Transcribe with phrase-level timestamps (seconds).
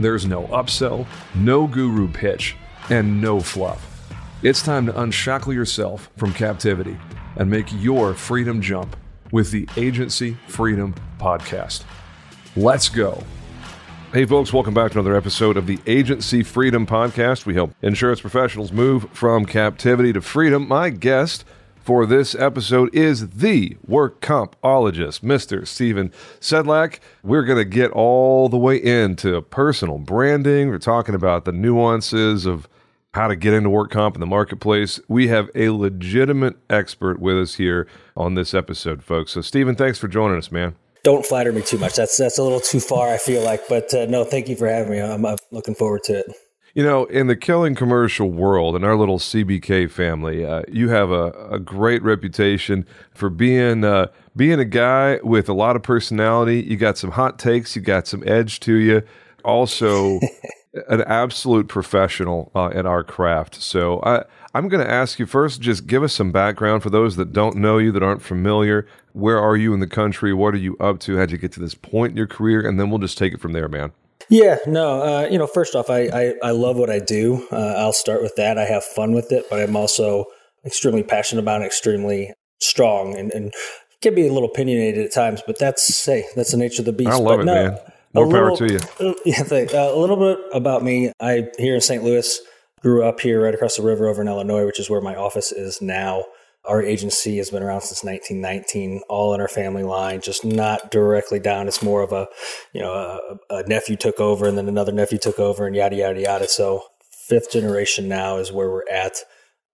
[0.00, 2.56] There's no upsell, no guru pitch,
[2.88, 4.12] and no fluff.
[4.44, 6.96] It's time to unshackle yourself from captivity
[7.36, 8.96] and make your freedom jump
[9.32, 11.82] with the Agency Freedom Podcast.
[12.54, 13.22] Let's go.
[14.12, 17.44] Hey, folks, welcome back to another episode of the Agency Freedom Podcast.
[17.44, 20.68] We help insurance professionals move from captivity to freedom.
[20.68, 21.44] My guest
[21.88, 25.66] for this episode is the work compologist, Mr.
[25.66, 26.98] Stephen Sedlak.
[27.22, 30.68] We're going to get all the way into personal branding.
[30.68, 32.68] We're talking about the nuances of
[33.14, 35.00] how to get into work comp in the marketplace.
[35.08, 39.32] We have a legitimate expert with us here on this episode, folks.
[39.32, 40.74] So, Stephen, thanks for joining us, man.
[41.04, 41.94] Don't flatter me too much.
[41.94, 43.08] That's that's a little too far.
[43.08, 45.00] I feel like, but uh, no, thank you for having me.
[45.00, 46.26] I'm, I'm looking forward to it.
[46.74, 51.10] You know, in the killing commercial world, in our little CBK family, uh, you have
[51.10, 56.62] a, a great reputation for being uh, being a guy with a lot of personality.
[56.62, 57.74] You got some hot takes.
[57.74, 59.02] You got some edge to you.
[59.44, 60.20] Also,
[60.88, 63.56] an absolute professional uh, in our craft.
[63.56, 64.24] So I,
[64.54, 67.56] I'm going to ask you first, just give us some background for those that don't
[67.56, 68.86] know you, that aren't familiar.
[69.12, 70.32] Where are you in the country?
[70.32, 71.16] What are you up to?
[71.16, 72.66] How'd you get to this point in your career?
[72.66, 73.92] And then we'll just take it from there, man.
[74.28, 77.46] Yeah, no, uh, you know, first off, I, I, I love what I do.
[77.50, 78.58] Uh, I'll start with that.
[78.58, 80.26] I have fun with it, but I'm also
[80.66, 83.54] extremely passionate about it, extremely strong, and, and
[84.02, 85.42] can be a little opinionated at times.
[85.46, 87.10] But that's hey, that's the nature of the beast.
[87.10, 87.78] I love but it, no, man.
[88.14, 89.14] More power little- to you.
[89.24, 91.12] Yeah, thank- uh, a little bit about me.
[91.20, 92.02] I here in St.
[92.02, 92.40] Louis,
[92.80, 95.52] grew up here right across the river over in Illinois, which is where my office
[95.52, 96.24] is now.
[96.68, 101.40] Our agency has been around since 1919, all in our family line, just not directly
[101.40, 101.66] down.
[101.66, 102.28] It's more of a,
[102.74, 105.96] you know, a, a nephew took over and then another nephew took over and yada,
[105.96, 106.46] yada, yada.
[106.46, 106.84] So
[107.26, 109.16] fifth generation now is where we're at.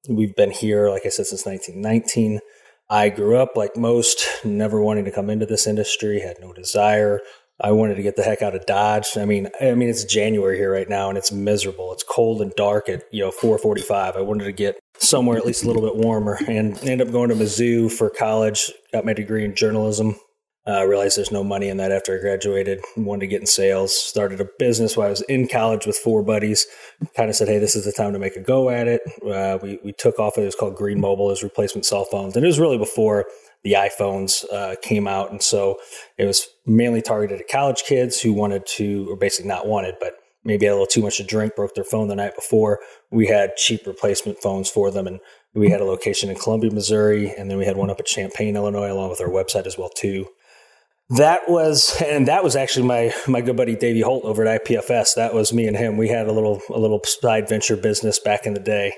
[0.09, 2.41] We've been here, like I said, since 1919.
[2.89, 7.21] I grew up like most, never wanting to come into this industry, had no desire.
[7.61, 9.17] I wanted to get the heck out of Dodge.
[9.17, 11.93] I mean, I mean, it's January here right now, and it's miserable.
[11.93, 14.17] It's cold and dark at you know 4:45.
[14.17, 17.29] I wanted to get somewhere at least a little bit warmer, and ended up going
[17.31, 18.71] to Mizzou for college.
[18.93, 20.17] Got my degree in journalism.
[20.67, 22.81] Uh, realized there's no money in that after I graduated.
[22.97, 23.95] Wanted to get in sales.
[23.95, 26.67] Started a business while I was in college with four buddies.
[27.15, 29.59] Kind of said, "Hey, this is the time to make a go at it." Uh,
[29.63, 30.39] we we took off.
[30.39, 33.27] It was called Green Mobile, as replacement cell phones, and it was really before
[33.63, 35.79] the iPhones uh, came out, and so
[36.17, 40.15] it was mainly targeted at college kids who wanted to, or basically not wanted, but
[40.45, 42.81] maybe had a little too much to drink, broke their phone the night before.
[43.11, 45.21] We had cheap replacement phones for them, and
[45.55, 48.57] we had a location in Columbia, Missouri, and then we had one up at Champaign,
[48.57, 50.27] Illinois, along with our website as well too.
[51.11, 55.15] That was, and that was actually my my good buddy Davey Holt over at IPFS.
[55.17, 55.97] That was me and him.
[55.97, 58.93] We had a little a little side venture business back in the day.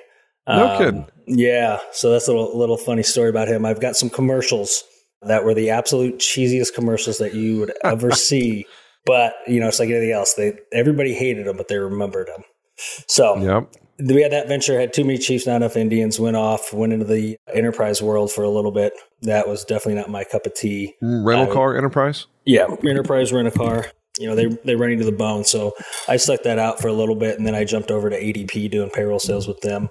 [0.48, 1.06] No um, kidding.
[1.26, 3.66] Yeah, so that's a little, little funny story about him.
[3.66, 4.84] I've got some commercials
[5.22, 8.66] that were the absolute cheesiest commercials that you would ever see.
[9.06, 10.34] But you know, it's like anything else.
[10.34, 12.42] They everybody hated them, but they remembered them.
[13.08, 13.72] So Yep.
[14.14, 14.78] we had that venture.
[14.78, 16.20] Had too many Chiefs, not enough Indians.
[16.20, 18.92] Went off, went into the enterprise world for a little bit.
[19.22, 20.94] That was definitely not my cup of tea.
[21.00, 22.26] Rental I- car enterprise?
[22.44, 23.86] Yeah, enterprise rent a car.
[24.18, 25.44] You know, they they running to the bone.
[25.44, 25.72] So
[26.08, 28.70] I stuck that out for a little bit, and then I jumped over to ADP
[28.70, 29.88] doing payroll sales with them.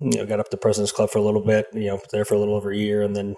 [0.00, 1.66] You know, got up to President's Club for a little bit.
[1.72, 3.34] You know, there for a little over a year, and then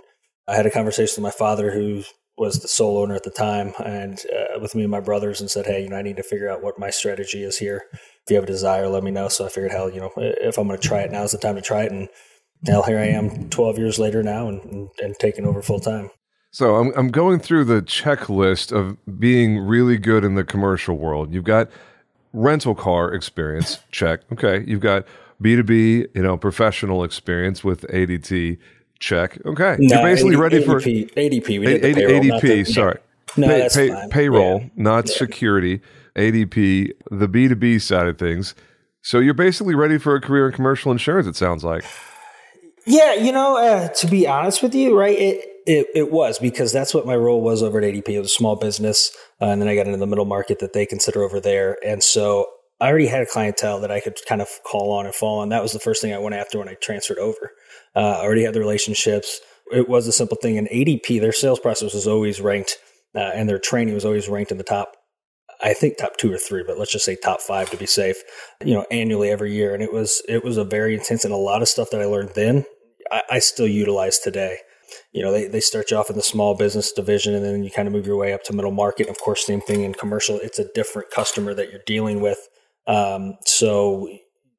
[0.48, 2.02] I had a conversation with my father, who
[2.36, 5.50] was the sole owner at the time, and uh, with me and my brothers, and
[5.50, 7.84] said, "Hey, you know, I need to figure out what my strategy is here.
[7.92, 10.58] If you have a desire, let me know." So I figured, hell, you know, if
[10.58, 11.92] I'm going to try it, now's the time to try it.
[11.92, 12.08] And
[12.66, 16.10] hell, here I am, 12 years later now, and and, and taking over full time.
[16.50, 21.32] So I'm I'm going through the checklist of being really good in the commercial world.
[21.32, 21.70] You've got
[22.32, 24.20] rental car experience, check.
[24.32, 24.62] Okay.
[24.66, 25.06] You've got
[25.42, 28.58] B2B, you know, professional experience with ADT,
[29.00, 29.38] check.
[29.44, 29.76] Okay.
[29.78, 31.10] No, You're basically AD- ready for ADP.
[31.16, 31.48] ADP.
[31.60, 32.98] We did A- payroll, ADP, the- sorry.
[33.36, 34.10] No, Pay- that's pay- fine.
[34.10, 34.68] payroll, Yeah.
[34.76, 35.80] not security.
[36.16, 38.54] ADP, the B2B side of things.
[39.02, 41.26] So you're basically ready for a career in commercial insurance.
[41.26, 41.84] It sounds like.
[42.86, 45.18] Yeah, you know, uh, to be honest with you, right?
[45.18, 48.08] It, it it was because that's what my role was over at ADP.
[48.14, 49.10] It was a small business,
[49.42, 52.02] uh, and then I got into the middle market that they consider over there, and
[52.02, 52.46] so
[52.80, 55.48] I already had a clientele that I could kind of call on and fall on.
[55.48, 57.50] That was the first thing I went after when I transferred over.
[57.96, 59.40] Uh, already had the relationships.
[59.72, 60.56] It was a simple thing.
[60.56, 62.76] In ADP, their sales process was always ranked,
[63.14, 64.92] uh, and their training was always ranked in the top.
[65.62, 68.16] I think top two or three, but let's just say top five to be safe.
[68.62, 71.38] You know, annually every year, and it was it was a very intense and a
[71.38, 72.66] lot of stuff that I learned then.
[73.10, 74.58] I, I still utilize today
[75.12, 77.70] you know, they, they start you off in the small business division and then you
[77.70, 79.08] kind of move your way up to middle market.
[79.08, 80.38] Of course, same thing in commercial.
[80.38, 82.38] It's a different customer that you're dealing with.
[82.86, 84.08] Um, so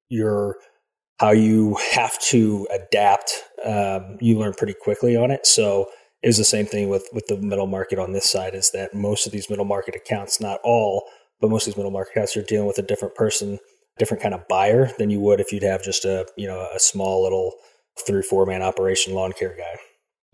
[0.10, 0.58] you're,
[1.20, 3.32] how you have to adapt,
[3.66, 5.46] um, you learn pretty quickly on it.
[5.48, 5.90] So
[6.24, 9.26] is the same thing with, with the middle market on this side is that most
[9.26, 11.04] of these middle market accounts, not all,
[11.40, 13.60] but most of these middle market accounts, you're dealing with a different person,
[13.98, 16.80] different kind of buyer than you would if you'd have just a, you know, a
[16.80, 17.54] small little
[18.06, 19.80] three, four man operation lawn care guy.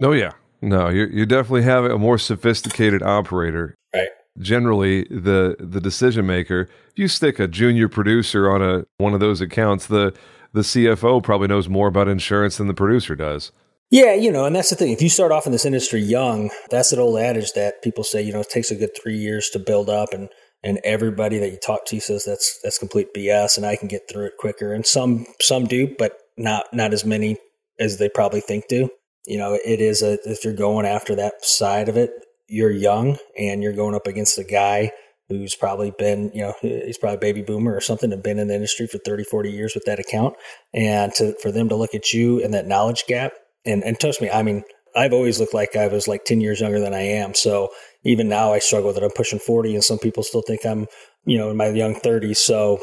[0.05, 0.31] Oh yeah,
[0.61, 3.75] no, you you definitely have a more sophisticated operator.
[3.93, 4.09] Right.
[4.39, 6.61] Generally, the the decision maker.
[6.91, 10.13] If you stick a junior producer on a one of those accounts, the
[10.53, 13.51] the CFO probably knows more about insurance than the producer does.
[13.89, 14.91] Yeah, you know, and that's the thing.
[14.91, 18.21] If you start off in this industry young, that's an old adage that people say,
[18.21, 20.29] you know, it takes a good three years to build up and
[20.65, 24.03] and everybody that you talk to says that's that's complete BS and I can get
[24.09, 24.73] through it quicker.
[24.73, 27.37] And some some do, but not not as many
[27.79, 28.89] as they probably think do
[29.25, 32.11] you know, it is a, if you're going after that side of it,
[32.47, 34.91] you're young and you're going up against a guy
[35.29, 38.55] who's probably been, you know, he's probably baby boomer or something and been in the
[38.55, 40.35] industry for 30, 40 years with that account.
[40.73, 43.33] And to, for them to look at you and that knowledge gap
[43.65, 44.63] and, and trust me, I mean,
[44.95, 47.33] I've always looked like I was like 10 years younger than I am.
[47.33, 47.69] So
[48.03, 49.03] even now I struggle with it.
[49.03, 50.87] I'm pushing 40 and some people still think I'm,
[51.25, 52.37] you know, in my young 30s.
[52.37, 52.79] So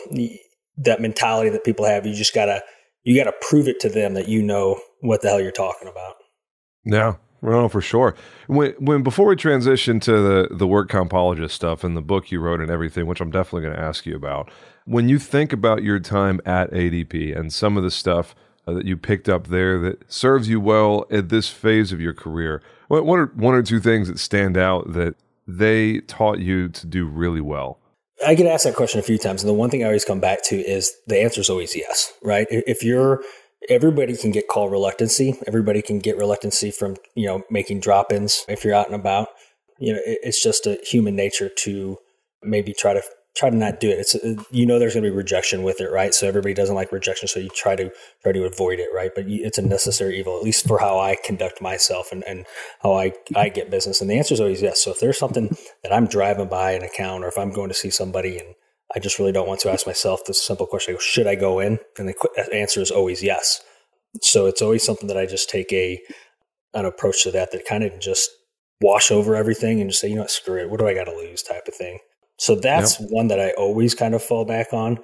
[0.79, 2.63] that mentality that people have, you just gotta,
[3.05, 6.15] you gotta prove it to them that you know what the hell you're talking about.
[6.85, 8.15] Yeah, well, for sure.
[8.49, 12.41] When when before we transition to the the work compologist stuff and the book you
[12.41, 14.51] wrote and everything, which I'm definitely going to ask you about,
[14.85, 18.35] when you think about your time at ADP and some of the stuff
[18.67, 22.13] uh, that you picked up there that serves you well at this phase of your
[22.13, 25.15] career, what what are one or two things that stand out that
[25.47, 27.79] they taught you to do really well?
[28.27, 30.21] I get asked that question a few times, and the one thing I always come
[30.21, 32.13] back to is the answer is always yes.
[32.23, 32.47] Right?
[32.51, 33.23] If you're
[33.69, 35.39] everybody can get call reluctancy.
[35.47, 39.29] Everybody can get reluctancy from, you know, making drop ins if you're out and about.
[39.79, 41.99] You know, it's just a human nature to
[42.43, 43.03] maybe try to
[43.37, 43.99] try to not do it.
[43.99, 46.12] It's uh, you know there's going to be rejection with it, right?
[46.12, 47.91] So everybody doesn't like rejection, so you try to
[48.23, 49.11] try to avoid it, right?
[49.15, 52.47] But it's a necessary evil, at least for how I conduct myself and, and
[52.83, 54.01] how I I get business.
[54.01, 54.83] And the answer is always yes.
[54.83, 57.75] So if there's something that I'm driving by an account, or if I'm going to
[57.75, 58.55] see somebody and
[58.95, 61.79] I just really don't want to ask myself this simple question: Should I go in?
[61.99, 63.63] And the answer is always yes.
[64.23, 66.01] So it's always something that I just take a
[66.75, 68.31] an approach to that that kind of just
[68.81, 70.71] wash over everything and just say, you know what, screw it.
[70.71, 71.43] What do I got to lose?
[71.43, 71.99] Type of thing.
[72.39, 73.11] So that's yep.
[73.11, 74.99] one that I always kind of fall back on.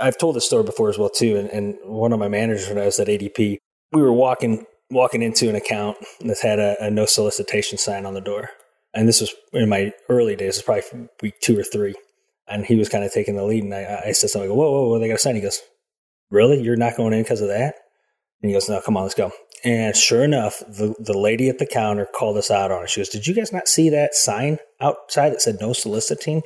[0.00, 2.78] I've told this story before as well too, and, and one of my managers when
[2.78, 3.58] I was at ADP,
[3.92, 8.14] we were walking walking into an account that had a, a no solicitation sign on
[8.14, 8.50] the door,
[8.94, 10.56] and this was in my early days.
[10.56, 11.94] It's probably week two or three
[12.52, 13.64] and he was kind of taking the lead.
[13.64, 15.34] And I, I said something, whoa, whoa, whoa, they got a sign.
[15.34, 15.60] He goes,
[16.30, 16.62] really?
[16.62, 17.74] You're not going in because of that?
[18.42, 19.30] And he goes, no, come on, let's go.
[19.64, 22.90] And sure enough, the, the lady at the counter called us out on it.
[22.90, 26.42] She goes, did you guys not see that sign outside that said no soliciting?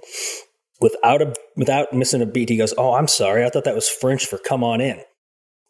[0.79, 3.47] Without a without missing a beat, he goes, "Oh, I'm sorry.
[3.47, 5.01] I thought that was French for come on in."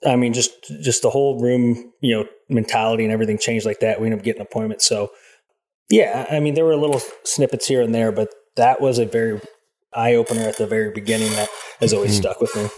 [0.05, 0.51] I mean, just
[0.83, 4.01] just the whole room, you know, mentality and everything changed like that.
[4.01, 4.83] We ended up getting an appointment.
[4.83, 5.11] So,
[5.89, 9.41] yeah, I mean, there were little snippets here and there, but that was a very
[9.97, 11.49] eye opener at the very beginning that
[11.81, 12.21] has always mm.
[12.21, 12.69] stuck with me.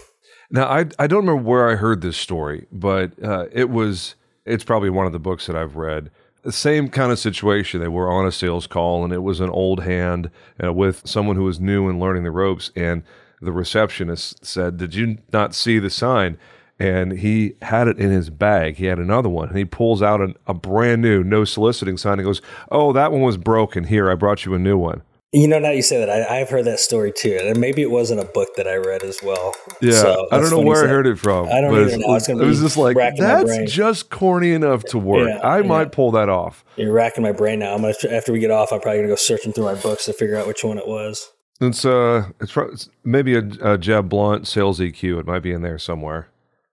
[0.51, 4.63] Now, I I don't remember where I heard this story, but uh, it was it's
[4.63, 6.09] probably one of the books that I've read.
[6.43, 7.81] The same kind of situation.
[7.81, 10.31] They were on a sales call, and it was an old hand
[10.63, 12.71] uh, with someone who was new and learning the ropes.
[12.75, 13.03] And
[13.41, 16.37] the receptionist said, "Did you not see the sign?"
[16.79, 18.77] And he had it in his bag.
[18.77, 22.13] He had another one, and he pulls out an, a brand new no soliciting sign.
[22.13, 23.83] and goes, "Oh, that one was broken.
[23.83, 26.49] Here, I brought you a new one." You know, now you say that, I, have
[26.49, 29.53] heard that story too, and maybe it wasn't a book that I read as well.
[29.79, 31.47] Yeah, so I don't know where I heard it from.
[31.49, 32.15] I don't even know.
[32.15, 35.29] It's it was just like that's just corny enough to work.
[35.29, 35.67] Yeah, I yeah.
[35.67, 36.65] might pull that off.
[36.77, 37.75] You're racking my brain now.
[37.75, 40.13] I'm gonna after we get off, I'm probably gonna go searching through my books to
[40.13, 41.31] figure out which one it was.
[41.61, 45.19] It's uh, it's, it's maybe a, a Jeb Blount sales EQ.
[45.19, 46.29] It might be in there somewhere.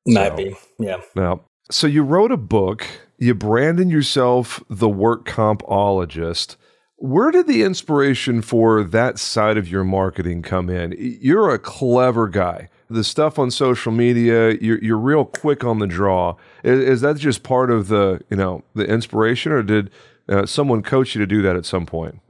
[0.06, 0.96] Might so, be, yeah.
[1.14, 2.86] Now, so you wrote a book.
[3.18, 6.56] You branded yourself the work compologist
[6.98, 10.94] where did the inspiration for that side of your marketing come in?
[10.98, 12.68] You're a clever guy.
[12.88, 16.36] the stuff on social media, you're, you're real quick on the draw.
[16.62, 19.90] Is, is that just part of the, you know, the inspiration or did
[20.28, 22.20] uh, someone coach you to do that at some point?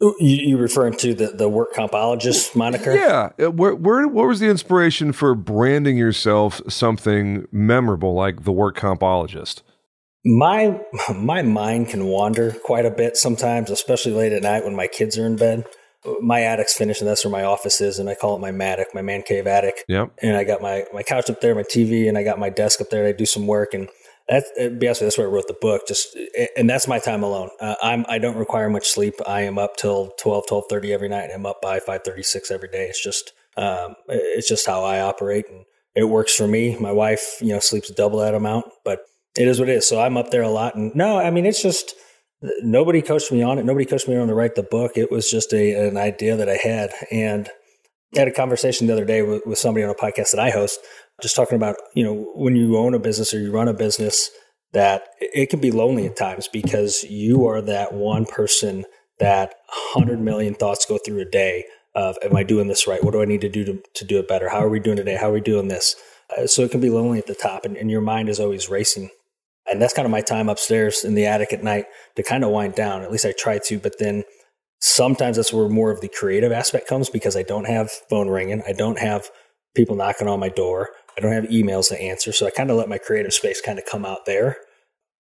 [0.00, 2.92] You, you referring to the, the work compologist moniker?
[2.92, 3.30] Yeah.
[3.38, 8.76] Uh, where, where, what was the inspiration for branding yourself something memorable like the work
[8.76, 9.62] compologist?
[10.24, 10.80] My
[11.14, 15.18] my mind can wander quite a bit sometimes, especially late at night when my kids
[15.18, 15.64] are in bed.
[16.20, 18.88] My attic's finished, and that's where my office is, and I call it my attic,
[18.92, 19.84] my man cave attic.
[19.88, 20.12] Yep.
[20.20, 22.80] And I got my my couch up there, my TV, and I got my desk
[22.80, 23.04] up there.
[23.04, 23.88] And I do some work, and
[24.28, 25.82] that's be honest, that's where I wrote the book.
[25.88, 26.16] Just
[26.56, 27.50] and that's my time alone.
[27.60, 29.14] Uh, I'm I don't require much sleep.
[29.26, 31.24] I am up till 12, 12.30 every night.
[31.24, 32.86] And I'm up by five thirty six every day.
[32.86, 35.64] It's just um, it's just how I operate, and
[35.96, 36.76] it works for me.
[36.78, 39.00] My wife, you know, sleeps double that amount, but
[39.36, 39.88] it is what it is.
[39.88, 40.74] So I'm up there a lot.
[40.74, 41.94] And no, I mean, it's just
[42.62, 43.64] nobody coached me on it.
[43.64, 44.92] Nobody coached me on to write the book.
[44.96, 46.90] It was just a, an idea that I had.
[47.10, 47.48] And
[48.14, 50.50] I had a conversation the other day with, with somebody on a podcast that I
[50.50, 50.80] host,
[51.22, 54.30] just talking about, you know, when you own a business or you run a business,
[54.72, 58.84] that it can be lonely at times because you are that one person
[59.18, 59.54] that
[59.94, 63.04] 100 million thoughts go through a day of, am I doing this right?
[63.04, 64.48] What do I need to do to, to do it better?
[64.48, 65.16] How are we doing today?
[65.16, 65.94] How are we doing this?
[66.36, 68.70] Uh, so it can be lonely at the top and, and your mind is always
[68.70, 69.10] racing
[69.72, 71.86] and that's kind of my time upstairs in the attic at night
[72.16, 73.02] to kind of wind down.
[73.02, 74.24] At least I try to, but then
[74.80, 78.62] sometimes that's where more of the creative aspect comes because I don't have phone ringing.
[78.66, 79.30] I don't have
[79.74, 80.90] people knocking on my door.
[81.16, 82.32] I don't have emails to answer.
[82.32, 84.56] So I kind of let my creative space kind of come out there.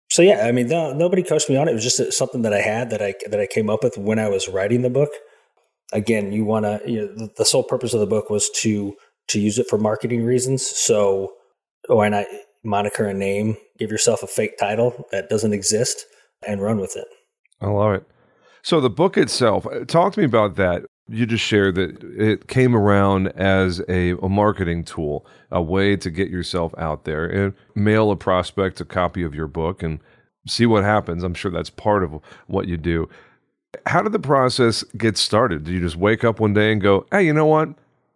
[0.08, 1.72] So yeah, I mean, no, nobody coached me on it.
[1.72, 3.96] It was just uh, something that I had that I that I came up with
[3.96, 5.10] when I was writing the book.
[5.92, 6.80] Again, you want to.
[6.84, 8.96] You know, the sole purpose of the book was to
[9.28, 10.66] to use it for marketing reasons.
[10.66, 11.34] So
[11.88, 12.26] oh, why not
[12.62, 16.04] moniker and name, give yourself a fake title that doesn't exist,
[16.46, 17.06] and run with it.
[17.60, 18.06] I love it.
[18.62, 20.84] So the book itself, uh, talk to me about that.
[21.08, 26.10] You just shared that it came around as a, a, marketing tool, a way to
[26.10, 29.98] get yourself out there and mail a prospect a copy of your book and
[30.46, 31.24] see what happens.
[31.24, 33.08] I'm sure that's part of what you do.
[33.86, 35.64] How did the process get started?
[35.64, 37.70] Did you just wake up one day and go, hey, you know what?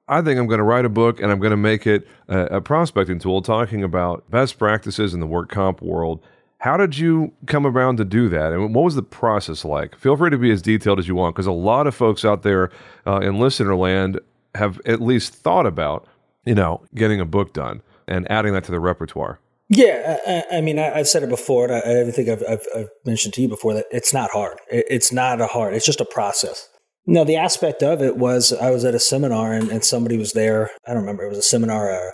[0.06, 2.56] I think I'm going to write a book and I'm going to make it a,
[2.56, 6.20] a, prospecting tool talking about best practices in the work comp world.
[6.58, 8.52] How did you come around to do that?
[8.52, 9.96] And what was the process like?
[9.98, 12.42] Feel free to be as detailed as you want because a lot of folks out
[12.42, 12.70] there
[13.06, 14.20] uh, in listener land
[14.54, 16.06] have at least thought about,
[16.44, 19.40] you know, getting a book done and adding that to the repertoire.
[19.68, 22.66] Yeah, I, I mean, I, have said it before, and I, I think I've, I've,
[22.76, 24.58] I've, mentioned to you before that it's not hard.
[24.70, 25.72] it's not a hard.
[25.72, 26.68] It's just a process.
[27.06, 30.32] No, the aspect of it was I was at a seminar and, and somebody was
[30.32, 30.70] there.
[30.86, 31.24] I don't remember.
[31.24, 32.12] It was a seminar or, uh,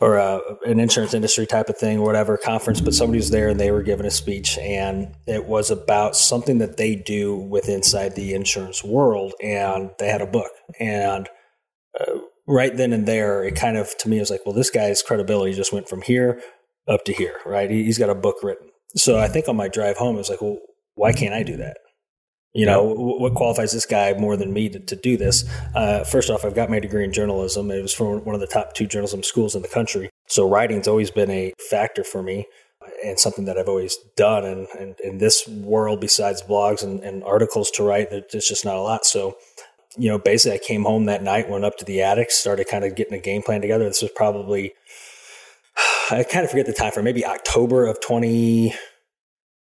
[0.00, 3.30] or a, uh, an insurance industry type of thing or whatever conference, but somebody was
[3.30, 7.36] there and they were giving a speech and it was about something that they do
[7.36, 9.34] with inside the insurance world.
[9.42, 10.50] And they had a book.
[10.80, 11.28] And
[12.00, 15.02] uh, right then and there, it kind of, to me, was like, well, this guy's
[15.02, 16.40] credibility just went from here
[16.88, 17.70] up to here, right?
[17.70, 18.68] He's got a book written.
[18.96, 20.58] So I think on my drive home, it was like, well,
[20.94, 21.76] why can't I do that?
[22.54, 25.44] You know, what qualifies this guy more than me to, to do this?
[25.74, 27.68] Uh, first off, I've got my degree in journalism.
[27.72, 30.08] It was from one of the top two journalism schools in the country.
[30.28, 32.46] So writing's always been a factor for me
[33.04, 34.44] and something that I've always done.
[34.78, 38.80] And, in this world, besides blogs and, and articles to write, there's just not a
[38.80, 39.04] lot.
[39.04, 39.36] So,
[39.96, 42.84] you know, basically I came home that night, went up to the attic, started kind
[42.84, 43.84] of getting a game plan together.
[43.84, 44.74] This was probably,
[46.10, 48.74] I kind of forget the time for maybe October of 20,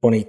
[0.03, 0.29] 20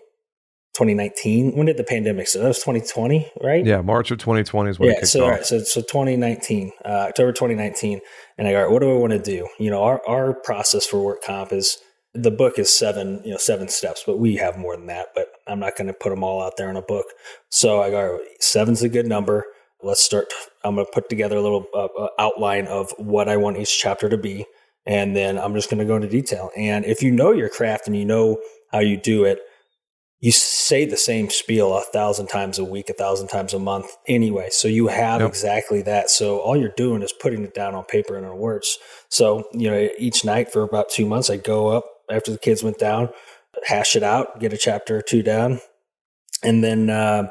[0.79, 1.57] 2019.
[1.57, 2.43] When did the pandemic start?
[2.43, 3.65] That was 2020, right?
[3.65, 5.31] Yeah, March of 2020 is when yeah, it kicked so, off.
[5.31, 7.99] Right, so, so 2019, uh, October 2019.
[8.37, 9.45] And I go, all right, what do I want to do?
[9.59, 11.79] You know, our, our process for work comp is
[12.13, 15.07] the book is seven, you know, seven steps, but we have more than that.
[15.13, 17.07] But I'm not going to put them all out there in a book.
[17.49, 19.43] So I go, right, seven's a good number.
[19.83, 20.27] Let's start.
[20.63, 23.77] I'm going to put together a little uh, uh, outline of what I want each
[23.77, 24.45] chapter to be.
[24.85, 26.51] And then I'm just going to go into detail.
[26.55, 29.39] And if you know your craft and you know how you do it,
[30.19, 33.87] you say the same spiel a thousand times a week, a thousand times a month
[34.07, 34.49] anyway.
[34.51, 35.29] So you have yep.
[35.29, 36.09] exactly that.
[36.09, 38.77] So all you're doing is putting it down on paper and in words.
[39.07, 42.63] So, you know, each night for about two months, I go up after the kids
[42.63, 43.09] went down,
[43.65, 45.61] hash it out, get a chapter or two down.
[46.43, 47.29] And then, uh,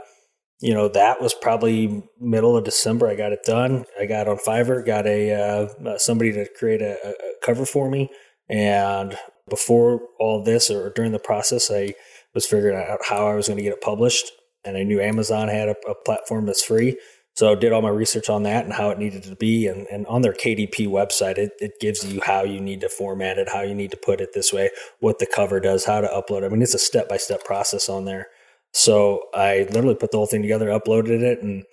[0.61, 3.07] you know, that was probably middle of December.
[3.09, 3.85] I got it done.
[4.00, 7.14] I got on Fiverr, got a, uh, somebody to create a, a
[7.45, 8.11] cover for me.
[8.49, 9.16] And
[9.49, 11.95] before all this or during the process, I,
[12.35, 14.30] was figuring out how I was going to get it published.
[14.64, 16.99] And I knew Amazon had a, a, platform that's free.
[17.35, 19.66] So I did all my research on that and how it needed to be.
[19.68, 23.38] And, and on their KDP website, it, it gives you how you need to format
[23.38, 26.08] it, how you need to put it this way, what the cover does, how to
[26.08, 26.44] upload.
[26.44, 28.26] I mean, it's a step by step process on there.
[28.73, 31.64] So I literally put the whole thing together, uploaded it, and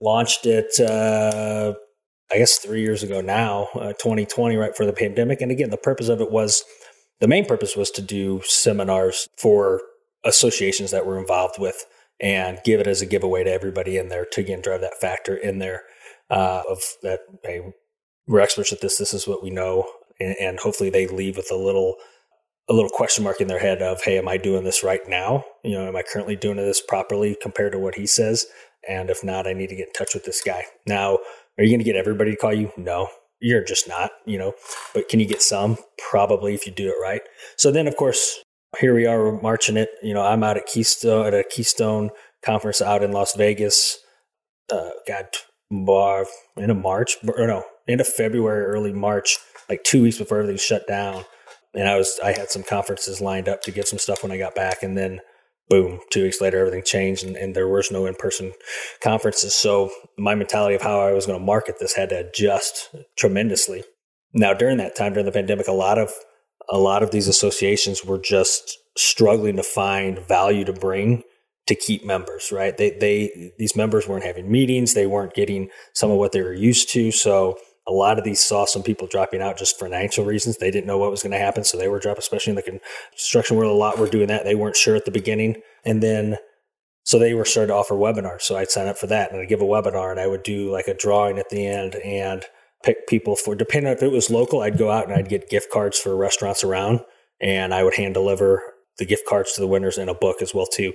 [0.00, 0.78] launched it.
[0.80, 1.74] Uh,
[2.32, 5.40] I guess three years ago now, uh, 2020, right for the pandemic.
[5.40, 6.64] And again, the purpose of it was
[7.20, 9.80] the main purpose was to do seminars for
[10.24, 11.86] associations that we're involved with
[12.20, 15.34] and give it as a giveaway to everybody in there to again drive that factor
[15.34, 15.82] in there
[16.30, 17.72] uh, of that hey
[18.26, 19.88] we're experts at this this is what we know.
[20.20, 21.96] And, and, hopefully they leave with a little
[22.68, 25.44] a little question mark in their head of hey am i doing this right now?
[25.64, 28.46] You know am i currently doing this properly compared to what he says?
[28.88, 30.64] And if not i need to get in touch with this guy.
[30.86, 31.18] Now
[31.58, 32.72] are you going to get everybody to call you?
[32.76, 33.08] No
[33.40, 34.54] you're just not you know
[34.94, 35.76] but can you get some?
[36.10, 37.22] Probably if you do it right.
[37.56, 38.42] So then of course
[38.78, 39.90] here we are marching it.
[40.02, 42.10] You know, I'm out at Keystone at a Keystone
[42.44, 43.98] conference out in Las Vegas.
[44.70, 45.26] Uh, God,
[45.70, 46.26] bar
[46.58, 49.38] end of March or no, end of February, early March,
[49.68, 51.24] like two weeks before everything shut down.
[51.74, 54.38] And I was I had some conferences lined up to get some stuff when I
[54.38, 55.20] got back, and then
[55.68, 58.52] boom, two weeks later everything changed, and, and there was no in person
[59.02, 59.54] conferences.
[59.54, 63.84] So my mentality of how I was going to market this had to adjust tremendously.
[64.34, 66.12] Now during that time during the pandemic, a lot of
[66.70, 71.22] a lot of these associations were just struggling to find value to bring
[71.66, 72.76] to keep members, right?
[72.76, 76.54] They they these members weren't having meetings, they weren't getting some of what they were
[76.54, 77.12] used to.
[77.12, 80.58] So a lot of these saw some people dropping out just for financial reasons.
[80.58, 82.20] They didn't know what was going to happen, so they were dropping.
[82.20, 82.80] Especially in the
[83.12, 84.44] construction world, a lot were doing that.
[84.44, 86.36] They weren't sure at the beginning, and then
[87.04, 88.42] so they were starting to offer webinars.
[88.42, 90.70] So I'd sign up for that, and I'd give a webinar, and I would do
[90.70, 92.44] like a drawing at the end, and
[92.82, 95.50] pick people for depending on if it was local i'd go out and i'd get
[95.50, 97.00] gift cards for restaurants around
[97.40, 98.62] and i would hand deliver
[98.98, 100.92] the gift cards to the winners and a book as well too.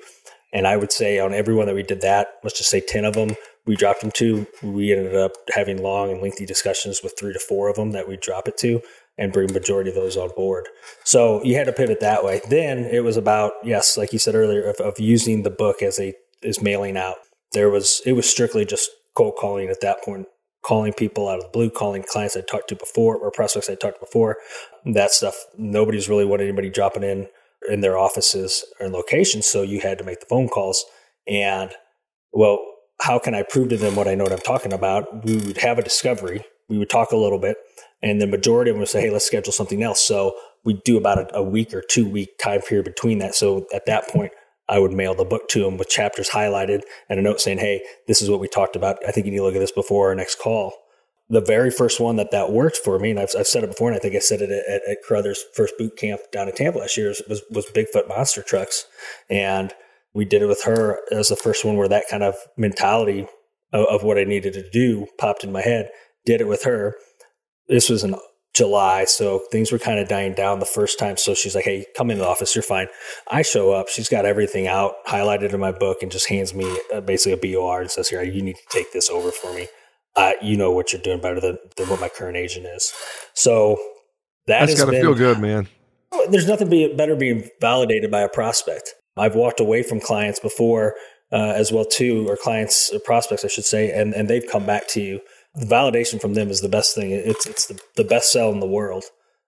[0.53, 3.13] And i would say on everyone that we did that let's just say 10 of
[3.13, 7.33] them we dropped them to we ended up having long and lengthy discussions with three
[7.33, 8.81] to four of them that we drop it to
[9.17, 10.67] and bring majority of those on board.
[11.03, 12.41] So you had to pivot that way.
[12.49, 15.99] Then it was about yes like you said earlier of, of using the book as
[15.99, 17.17] a is mailing out.
[17.53, 20.27] There was it was strictly just cold calling at that point
[20.67, 23.75] calling people out of the blue, calling clients I talked to before or prospects I
[23.75, 24.37] talked to before.
[24.85, 27.27] That stuff, nobody's really wanted anybody dropping in
[27.69, 29.45] in their offices or locations.
[29.45, 30.85] So you had to make the phone calls.
[31.27, 31.71] And
[32.33, 32.59] well,
[33.01, 35.25] how can I prove to them what I know what I'm talking about?
[35.25, 36.45] We would have a discovery.
[36.67, 37.57] We would talk a little bit,
[38.01, 40.97] and the majority of them would say, "Hey, let's schedule something else." So we do
[40.97, 43.35] about a, a week or two week time period between that.
[43.35, 44.33] So at that point,
[44.69, 47.81] I would mail the book to them with chapters highlighted and a note saying, "Hey,
[48.07, 48.97] this is what we talked about.
[49.07, 50.73] I think you need to look at this before our next call."
[51.29, 53.89] The very first one that that worked for me, and I've, I've said it before,
[53.89, 56.79] and I think I said it at, at Carruthers' first boot camp down in Tampa
[56.79, 58.85] last year, was, was Bigfoot monster trucks,
[59.29, 59.73] and
[60.13, 63.27] we did it with her as the first one where that kind of mentality
[63.73, 65.89] of, of what I needed to do popped in my head.
[66.25, 66.95] Did it with her.
[67.67, 68.15] This was an
[68.57, 71.15] July, so things were kind of dying down the first time.
[71.15, 72.55] So she's like, "Hey, come in the office.
[72.55, 72.87] You're fine."
[73.29, 73.87] I show up.
[73.87, 77.55] She's got everything out, highlighted in my book, and just hands me uh, basically a
[77.55, 79.67] BOR and says, "Here, you need to take this over for me.
[80.15, 82.91] Uh, you know what you're doing better than, than what my current agent is."
[83.35, 83.77] So
[84.47, 85.67] that that's got to feel good, man.
[86.29, 88.95] There's nothing be, better being validated by a prospect.
[89.15, 90.95] I've walked away from clients before
[91.31, 94.65] uh, as well too, or clients or prospects, I should say, and and they've come
[94.65, 95.21] back to you
[95.59, 97.11] validation from them is the best thing.
[97.11, 99.05] It's it's the, the best sell in the world,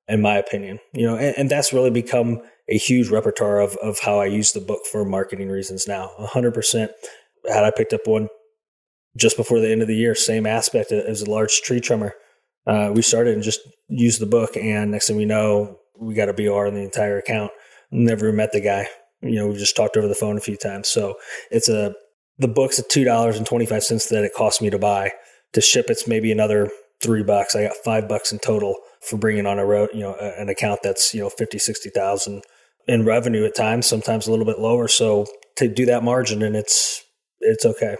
[0.07, 0.79] in my opinion.
[0.93, 4.51] You know, and, and that's really become a huge repertoire of of how I use
[4.51, 6.11] the book for marketing reasons now.
[6.17, 6.91] hundred percent.
[7.47, 8.27] Had I picked up one
[9.17, 12.13] just before the end of the year, same aspect as a large tree trimmer.
[12.67, 16.29] Uh, we started and just used the book, and next thing we know, we got
[16.29, 17.51] a BR in the entire account.
[17.91, 18.87] Never met the guy.
[19.21, 20.87] You know, we just talked over the phone a few times.
[20.87, 21.15] So
[21.51, 21.93] it's a
[22.37, 25.11] the book's at two dollars and twenty five cents that it cost me to buy
[25.53, 26.69] to ship it's maybe another
[27.01, 27.55] three bucks.
[27.55, 30.81] I got five bucks in total for bringing on a road, you know, an account
[30.83, 32.43] that's, you know, 50, 60,000
[32.87, 34.87] in revenue at times, sometimes a little bit lower.
[34.87, 35.25] So
[35.57, 37.03] to do that margin and it's,
[37.39, 37.95] it's okay.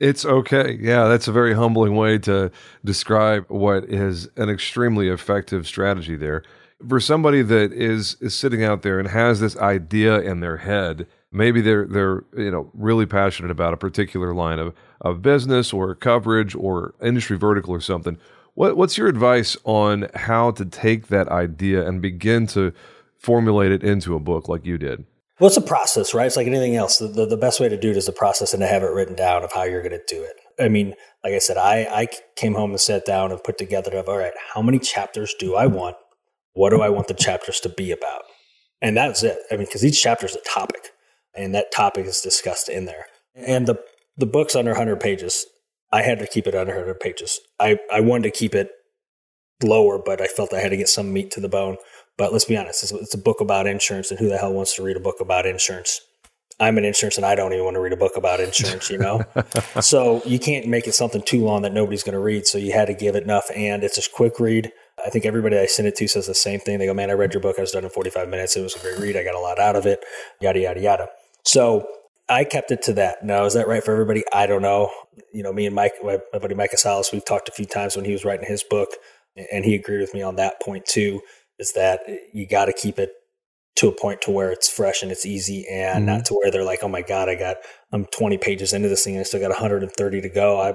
[0.00, 0.76] It's okay.
[0.80, 2.50] Yeah, that's a very humbling way to
[2.84, 6.42] describe what is an extremely effective strategy there.
[6.88, 11.06] For somebody that is is sitting out there and has this idea in their head
[11.34, 15.94] maybe they're they're you know really passionate about a particular line of, of business or
[15.94, 18.16] coverage or industry vertical or something.
[18.54, 22.72] What, what's your advice on how to take that idea and begin to
[23.18, 25.04] formulate it into a book like you did?
[25.40, 26.26] Well it's a process right?
[26.26, 26.98] It's like anything else.
[26.98, 28.92] The, the, the best way to do it is the process and to have it
[28.92, 30.36] written down of how you're going to do it.
[30.58, 30.94] I mean
[31.24, 34.18] like i said i i came home and sat down and put together of all
[34.18, 35.96] right how many chapters do i want?
[36.52, 38.22] What do i want the chapters to be about?
[38.80, 39.38] And that's it.
[39.50, 40.93] I mean because each chapter is a topic
[41.36, 43.06] and that topic is discussed in there.
[43.34, 43.82] And the
[44.16, 45.46] the book's under 100 pages.
[45.92, 47.40] I had to keep it under 100 pages.
[47.60, 48.70] I, I wanted to keep it
[49.62, 51.76] lower, but I felt I had to get some meat to the bone.
[52.16, 54.76] But let's be honest, it's, it's a book about insurance, and who the hell wants
[54.76, 56.00] to read a book about insurance?
[56.60, 58.96] I'm an insurance and I don't even want to read a book about insurance, you
[58.96, 59.24] know?
[59.80, 62.46] so you can't make it something too long that nobody's going to read.
[62.46, 63.50] So you had to give it enough.
[63.56, 64.70] And it's a quick read.
[65.04, 66.78] I think everybody I send it to says the same thing.
[66.78, 67.56] They go, man, I read your book.
[67.58, 68.56] I was done in 45 minutes.
[68.56, 69.16] It was a great read.
[69.16, 70.04] I got a lot out of it,
[70.40, 71.08] yada, yada, yada.
[71.44, 71.86] So
[72.28, 73.24] I kept it to that.
[73.24, 74.24] Now, is that right for everybody?
[74.32, 74.90] I don't know.
[75.32, 77.96] You know, me and Mike, my, my buddy Mike Casales, we've talked a few times
[77.96, 78.88] when he was writing his book,
[79.52, 81.20] and he agreed with me on that point too,
[81.58, 82.00] is that
[82.32, 83.10] you got to keep it
[83.76, 86.16] to a point to where it's fresh and it's easy and mm-hmm.
[86.16, 87.56] not to where they're like, oh my God, I got,
[87.92, 90.60] I'm 20 pages into this thing and I still got 130 to go.
[90.60, 90.74] I,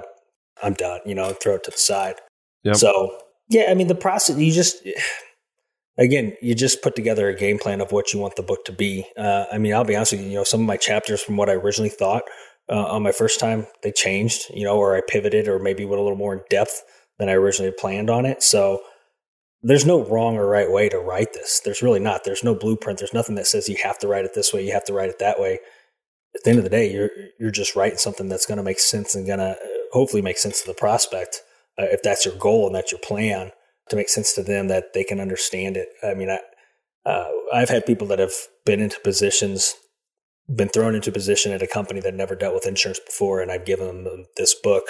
[0.62, 2.16] I'm done, you know, throw it to the side.
[2.64, 2.76] Yep.
[2.76, 4.86] So yeah, I mean, the process, you just,
[6.00, 8.72] again, you just put together a game plan of what you want the book to
[8.72, 9.06] be.
[9.16, 11.36] Uh, I mean, I'll be honest with you, you know, some of my chapters from
[11.36, 12.22] what I originally thought
[12.68, 16.00] uh, on my first time, they changed, you know, or I pivoted or maybe went
[16.00, 16.82] a little more in depth
[17.18, 18.42] than I originally planned on it.
[18.42, 18.80] So,
[19.62, 21.60] there's no wrong or right way to write this.
[21.62, 22.24] There's really not.
[22.24, 22.98] There's no blueprint.
[22.98, 24.64] There's nothing that says you have to write it this way.
[24.64, 25.58] You have to write it that way.
[26.34, 28.80] At the end of the day, you're you're just writing something that's going to make
[28.80, 29.56] sense and going to uh,
[29.92, 31.42] hopefully make sense to the prospect.
[31.78, 33.50] Uh, if that's your goal and that's your plan,
[33.90, 35.88] to make sense to them that they can understand it.
[36.02, 36.38] I mean, I
[37.08, 39.74] uh, I've had people that have been into positions,
[40.54, 43.64] been thrown into position at a company that never dealt with insurance before, and I've
[43.64, 44.84] given them this book,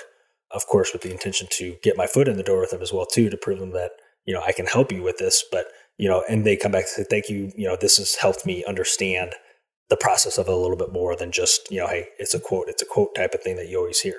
[0.51, 2.93] of course, with the intention to get my foot in the door with them as
[2.93, 3.93] well too, to prove them that
[4.27, 5.67] you know, I can help you with this, but,
[5.99, 7.51] you know, and they come back and say, thank you.
[7.57, 9.33] You know, this has helped me understand
[9.89, 12.41] the process of it a little bit more than just, you know, hey, it's a
[12.41, 14.15] quote, it's a quote type of thing that you always hear.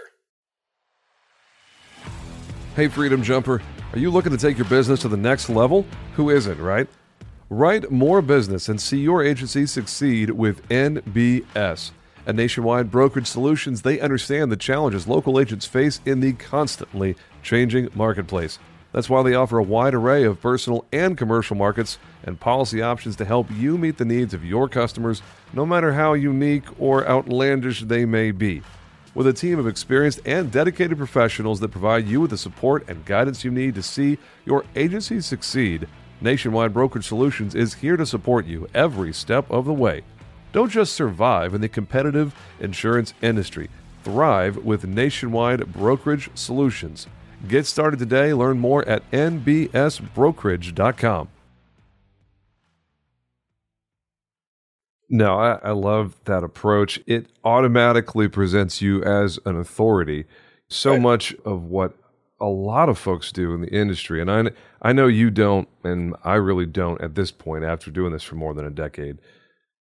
[2.76, 3.62] Hey, Freedom Jumper,
[3.94, 5.86] are you looking to take your business to the next level?
[6.16, 6.88] Who isn't, right?
[7.50, 11.92] Write more business and see your agency succeed with NBS.
[12.26, 17.90] At Nationwide Brokerage Solutions, they understand the challenges local agents face in the constantly changing
[17.94, 18.60] marketplace.
[18.94, 23.18] That's why they offer a wide array of personal and commercial markets and policy options
[23.18, 27.82] to help you meet the needs of your customers, no matter how unique or outlandish
[27.82, 28.62] they may be.
[29.14, 33.04] With a team of experienced and dedicated professionals that provide you with the support and
[33.04, 35.86] guidance you need to see your agency succeed,
[36.22, 40.04] Nationwide Brokerage Solutions is here to support you every step of the way.
[40.54, 43.70] Don't just survive in the competitive insurance industry,
[44.04, 47.08] thrive with Nationwide Brokerage Solutions.
[47.50, 48.34] Get started today.
[48.34, 51.28] Learn more at nbsbrokerage.com.
[55.12, 56.98] No, I, I, love that approach.
[57.06, 60.24] It automatically presents you as an authority.
[60.70, 61.02] So right.
[61.02, 61.98] much of what
[62.40, 66.16] a lot of folks do in the industry, and I, I know you don't, and
[66.24, 69.18] I really don't at this point after doing this for more than a decade.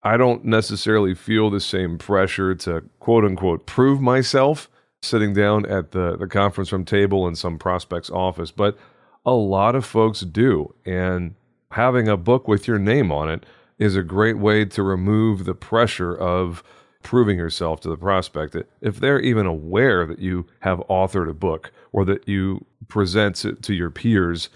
[0.03, 4.71] I don't necessarily feel the same pressure to quote unquote prove myself
[5.03, 8.79] sitting down at the, the conference room table in some prospect's office, but
[9.27, 10.75] a lot of folks do.
[10.87, 11.35] And
[11.73, 13.45] having a book with your name on it
[13.79, 16.63] is a great way to remove the pressure of
[17.03, 18.57] proving yourself to the prospect.
[18.81, 23.63] If they're even aware that you have authored a book or that you present it
[23.63, 24.49] to your peers,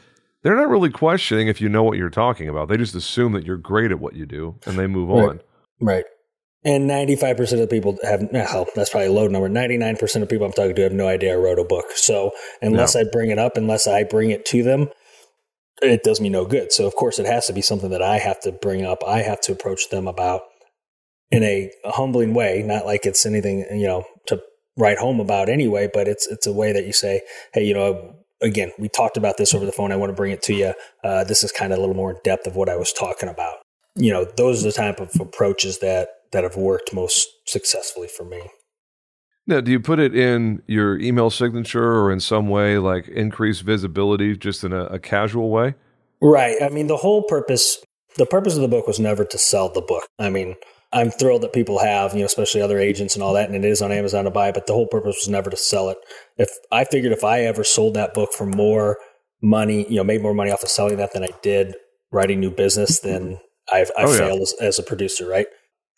[0.43, 2.69] they're not really questioning if you know what you're talking about.
[2.69, 5.29] They just assume that you're great at what you do and they move right.
[5.29, 5.41] on.
[5.81, 6.05] Right.
[6.65, 9.49] And 95% of the people have, hell, that's probably a low number.
[9.49, 11.87] 99% of people I'm talking to have no idea I wrote a book.
[11.95, 12.31] So
[12.61, 13.01] unless no.
[13.01, 14.89] I bring it up, unless I bring it to them,
[15.91, 16.73] it does me no good.
[16.73, 19.03] So of course it has to be something that I have to bring up.
[19.07, 20.43] I have to approach them about
[21.31, 24.41] in a, humbling way, not like it's anything, you know, to
[24.77, 28.15] write home about anyway, but it's, it's a way that you say, Hey, you know,
[28.43, 29.93] again, we talked about this over the phone.
[29.93, 30.75] I want to bring it to you.
[31.03, 33.29] Uh, this is kind of a little more in depth of what I was talking
[33.29, 33.57] about.
[33.95, 38.25] You know, those are the type of approaches that that have worked most successfully for
[38.25, 38.41] me.
[39.47, 43.61] Now, do you put it in your email signature or in some way like increase
[43.61, 45.75] visibility just in a, a casual way?
[46.21, 46.57] Right.
[46.63, 47.79] I mean, the whole purpose,
[48.17, 50.07] the purpose of the book was never to sell the book.
[50.19, 50.55] I mean,
[50.93, 53.69] I'm thrilled that people have, you know, especially other agents and all that, and it
[53.69, 55.99] is on Amazon to buy, but the whole purpose was never to sell it.
[56.37, 58.99] If I figured if I ever sold that book for more
[59.41, 61.75] money, you know, made more money off of selling that than I did
[62.13, 63.39] writing new business, then
[63.73, 64.43] I've, I've oh, failed yeah.
[64.43, 65.47] as, as a producer, right?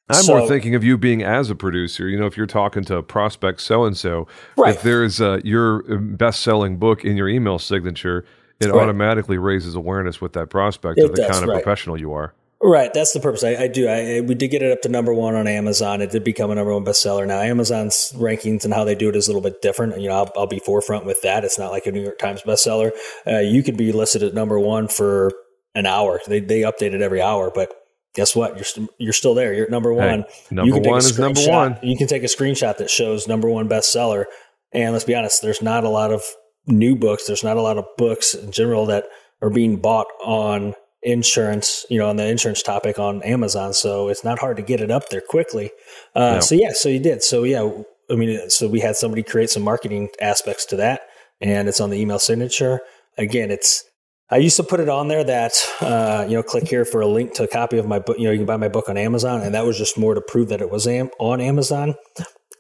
[0.09, 2.09] I'm so, more thinking of you being as a producer.
[2.09, 4.27] You know, if you're talking to a prospect so and so,
[4.59, 8.27] if there's uh, your best selling book in your email signature,
[8.61, 8.83] it right.
[8.83, 11.63] automatically raises awareness with that prospect it of the does, kind of right.
[11.63, 12.35] professional you are.
[12.63, 13.45] Right, that's the purpose.
[13.45, 13.89] I, I do.
[13.89, 16.01] I, we did get it up to number one on Amazon.
[16.01, 17.27] It did become a number one bestseller.
[17.27, 20.01] Now, Amazon's rankings and how they do it is a little bit different.
[20.01, 21.45] You know, I'll, I'll be forefront with that.
[21.45, 22.93] It's not like a New York Times bestseller.
[23.27, 25.33] Uh, you could be listed at number one for
[25.75, 26.21] an hour.
[26.27, 27.71] They they update it every hour, but
[28.15, 28.57] guess what?
[28.57, 29.53] You're st- you're still there.
[29.53, 30.23] You're at number one.
[30.23, 31.79] Hey, number one is number one.
[31.83, 34.25] You can take a screenshot that shows number one bestseller.
[34.73, 36.23] And let's be honest, there's not a lot of
[36.67, 37.27] new books.
[37.27, 39.05] There's not a lot of books in general that
[39.43, 43.75] are being bought on insurance, you know, on the insurance topic on Amazon.
[43.75, 45.71] So it's not hard to get it up there quickly.
[46.15, 46.41] Uh, no.
[46.41, 47.23] So yeah, so you did.
[47.23, 47.71] So yeah,
[48.11, 51.03] I mean, so we had somebody create some marketing aspects to that,
[51.41, 52.81] and it's on the email signature.
[53.19, 53.85] Again, it's
[54.31, 57.07] I used to put it on there that uh, you know, click here for a
[57.07, 58.19] link to a copy of my book.
[58.19, 60.21] You know, you can buy my book on Amazon, and that was just more to
[60.21, 61.95] prove that it was am- on Amazon.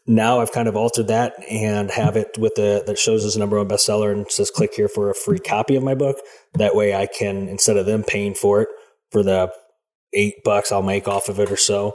[0.07, 3.38] Now I've kind of altered that and have it with the that shows as a
[3.38, 6.16] number one bestseller and says click here for a free copy of my book.
[6.55, 8.68] That way, I can instead of them paying for it
[9.11, 9.50] for the
[10.12, 11.94] eight bucks I'll make off of it or so,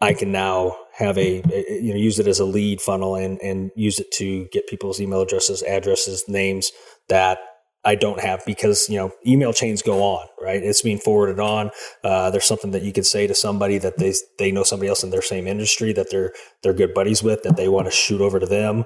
[0.00, 3.72] I can now have a, you know use it as a lead funnel and and
[3.74, 6.70] use it to get people's email addresses, addresses, names
[7.08, 7.38] that
[7.84, 10.62] I don't have because you know email chains go on, right?
[10.62, 11.70] It's being forwarded on.
[12.04, 15.02] Uh, there's something that you could say to somebody that they they know somebody else
[15.02, 18.20] in their same industry that they're they're good buddies with that they want to shoot
[18.20, 18.84] over to them.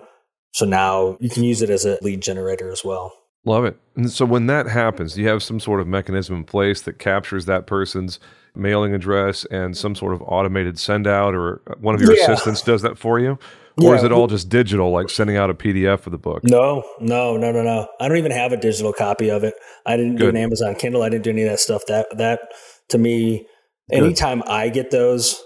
[0.53, 3.13] So now you can use it as a lead generator as well.
[3.45, 3.79] Love it.
[3.95, 7.45] And so when that happens, you have some sort of mechanism in place that captures
[7.47, 8.19] that person's
[8.57, 12.25] mailing address and some sort of automated send out, or one of your yeah.
[12.25, 13.39] assistants does that for you?
[13.79, 13.99] Or yeah.
[13.99, 16.43] is it all just digital, like sending out a PDF of the book?
[16.45, 17.87] No, no, no, no, no.
[18.01, 19.55] I don't even have a digital copy of it.
[19.85, 20.23] I didn't Good.
[20.23, 21.03] do an Amazon Kindle.
[21.03, 21.83] I didn't do any of that stuff.
[21.87, 22.41] That that
[22.89, 23.47] to me,
[23.91, 24.49] anytime Good.
[24.49, 25.43] I get those,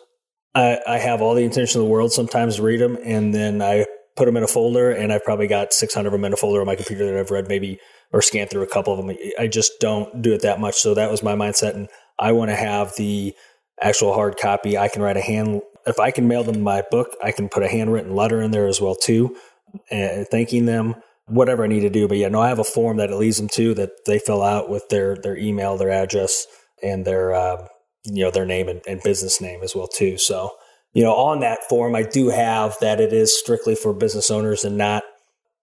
[0.55, 3.61] I, I have all the intention of the world sometimes to read them, and then
[3.61, 6.37] I put them in a folder, and I've probably got 600 of them in a
[6.37, 7.79] folder on my computer that I've read maybe
[8.13, 9.17] or scanned through a couple of them.
[9.39, 10.77] I just don't do it that much.
[10.77, 11.89] So that was my mindset, and
[12.19, 13.35] I want to have the
[13.81, 14.77] actual hard copy.
[14.77, 15.63] I can write a hand.
[15.87, 18.67] If I can mail them my book, I can put a handwritten letter in there
[18.67, 19.37] as well too,
[19.91, 20.97] thanking them.
[21.27, 23.37] Whatever I need to do, but yeah, no, I have a form that it leads
[23.37, 26.45] them to that they fill out with their their email, their address,
[26.83, 27.69] and their uh,
[28.05, 30.19] you know their name and, and business name as well too.
[30.19, 30.51] So
[30.93, 34.65] you know, on that form, I do have that it is strictly for business owners
[34.65, 35.05] and not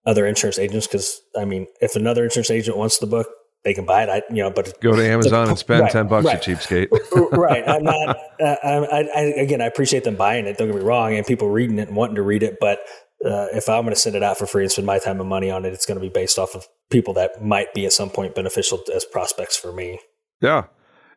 [0.06, 0.86] other insurance agents.
[0.86, 3.28] Because I mean, if another insurance agent wants the book,
[3.68, 4.08] they can buy it.
[4.08, 6.46] I, you know, but go to Amazon and spend right, ten bucks, right.
[6.46, 6.88] you cheapskate.
[7.36, 7.62] right.
[7.68, 8.16] I'm not.
[8.40, 10.56] Uh, I, I, again, I appreciate them buying it.
[10.56, 12.56] Don't get me wrong, and people reading it and wanting to read it.
[12.60, 12.78] But
[13.22, 15.28] uh, if I'm going to send it out for free and spend my time and
[15.28, 17.92] money on it, it's going to be based off of people that might be at
[17.92, 20.00] some point beneficial as prospects for me.
[20.40, 20.64] Yeah.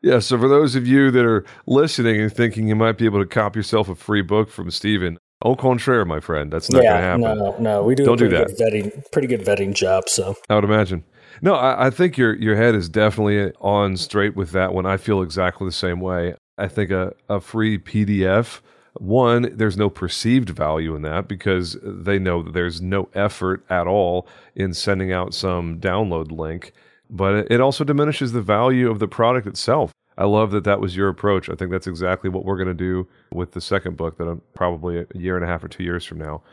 [0.02, 0.20] Yeah.
[0.20, 3.28] So for those of you that are listening and thinking you might be able to
[3.28, 7.22] cop yourself a free book from Stephen, au contraire, my friend, that's not yeah, going
[7.22, 7.38] to happen.
[7.40, 8.50] No, no, we do Don't do that.
[8.60, 10.10] vetting, pretty good vetting job.
[10.10, 11.04] So I would imagine.
[11.42, 14.86] No, I, I, think your your head is definitely on straight with that one.
[14.86, 16.36] I feel exactly the same way.
[16.58, 18.62] I think a, a free PDF,
[18.96, 23.88] one, there's no perceived value in that because they know that there's no effort at
[23.88, 26.74] all in sending out some download link.
[27.10, 29.92] But it also diminishes the value of the product itself.
[30.18, 31.50] I love that that was your approach.
[31.50, 34.42] I think that's exactly what we're going to do with the second book that I'm
[34.54, 36.44] probably a year and a half or two years from now.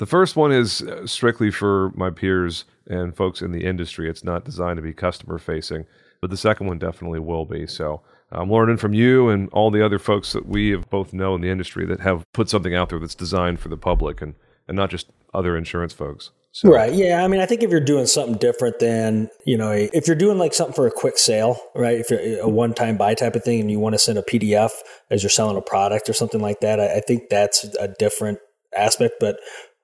[0.00, 4.08] The first one is uh, strictly for my peers and folks in the industry.
[4.08, 5.84] It's not designed to be customer facing,
[6.22, 7.66] but the second one definitely will be.
[7.66, 8.00] So
[8.32, 11.42] I'm learning from you and all the other folks that we have both know in
[11.42, 14.36] the industry that have put something out there that's designed for the public and,
[14.68, 16.30] and not just other insurance folks.
[16.52, 16.70] So.
[16.70, 16.94] Right.
[16.94, 17.22] Yeah.
[17.22, 20.38] I mean, I think if you're doing something different than, you know, if you're doing
[20.38, 22.00] like something for a quick sale, right?
[22.00, 24.22] If you're a one time buy type of thing and you want to send a
[24.22, 24.70] PDF
[25.10, 28.38] as you're selling a product or something like that, I, I think that's a different
[28.74, 29.16] aspect.
[29.20, 29.38] But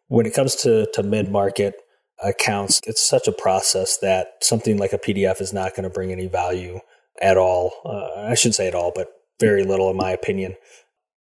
[0.09, 1.75] when it comes to, to mid market
[2.23, 6.13] accounts, it's such a process that something like a PDF is not going to bring
[6.13, 6.81] any value
[7.21, 7.73] at all.
[7.85, 9.09] Uh, I shouldn't say at all, but
[9.41, 10.55] very little, in my opinion,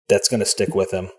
[0.07, 1.09] that's going to stick with them.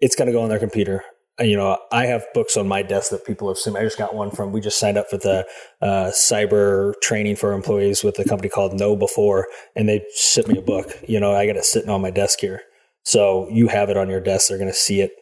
[0.00, 1.02] It's going to go on their computer.
[1.38, 3.76] You know, I have books on my desk that people have seen.
[3.76, 5.46] I just got one from, we just signed up for the
[5.82, 9.42] uh, cyber training for employees with a company called KnowBe4,
[9.74, 10.92] and they sent me a book.
[11.06, 12.62] You know, I got it sitting on my desk here.
[13.02, 14.48] So you have it on your desk.
[14.48, 15.12] They're going to see it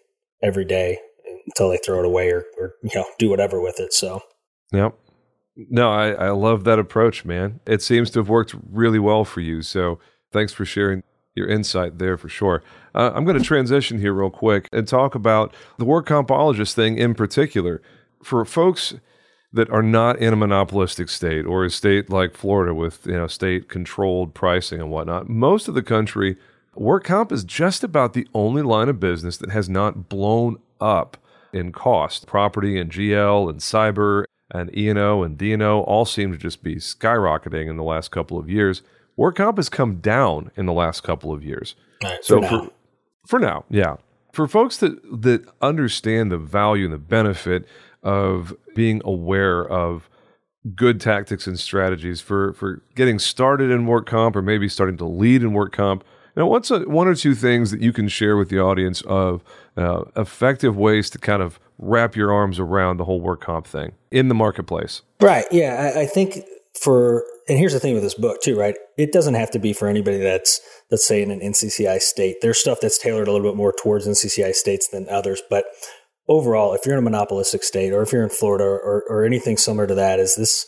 [0.40, 0.98] every day
[1.46, 3.92] until they throw it away or, or you know do whatever with it.
[3.92, 4.20] So,
[4.72, 4.94] yep.
[5.56, 7.60] No, I, I love that approach, man.
[7.64, 9.62] It seems to have worked really well for you.
[9.62, 9.98] So,
[10.32, 11.02] thanks for sharing
[11.34, 12.62] your insight there for sure.
[12.94, 16.98] Uh, I'm going to transition here real quick and talk about the work compologist thing
[16.98, 17.82] in particular.
[18.22, 18.94] For folks
[19.52, 23.26] that are not in a monopolistic state or a state like Florida with you know
[23.26, 26.36] state controlled pricing and whatnot, most of the country
[26.74, 31.16] work comp is just about the only line of business that has not blown up
[31.54, 32.26] in cost.
[32.26, 37.68] Property and GL and cyber and E&O and D&O all seem to just be skyrocketing
[37.68, 38.82] in the last couple of years.
[39.16, 41.74] Work comp has come down in the last couple of years.
[42.02, 42.70] Right, so for, for,
[43.26, 43.96] for now, yeah.
[44.32, 47.66] For folks that that understand the value and the benefit
[48.02, 50.10] of being aware of
[50.74, 55.04] good tactics and strategies for for getting started in work comp or maybe starting to
[55.04, 56.02] lead in work comp,
[56.36, 59.42] now, what's a, one or two things that you can share with the audience of
[59.76, 63.92] uh, effective ways to kind of wrap your arms around the whole work comp thing
[64.10, 65.02] in the marketplace?
[65.20, 65.44] Right.
[65.50, 65.92] Yeah.
[65.94, 66.40] I, I think
[66.80, 68.74] for and here's the thing with this book too, right?
[68.96, 72.36] It doesn't have to be for anybody that's let's say in an NCCI state.
[72.42, 75.66] There's stuff that's tailored a little bit more towards NCCI states than others, but
[76.28, 79.56] overall, if you're in a monopolistic state or if you're in Florida or, or anything
[79.56, 80.66] similar to that, is this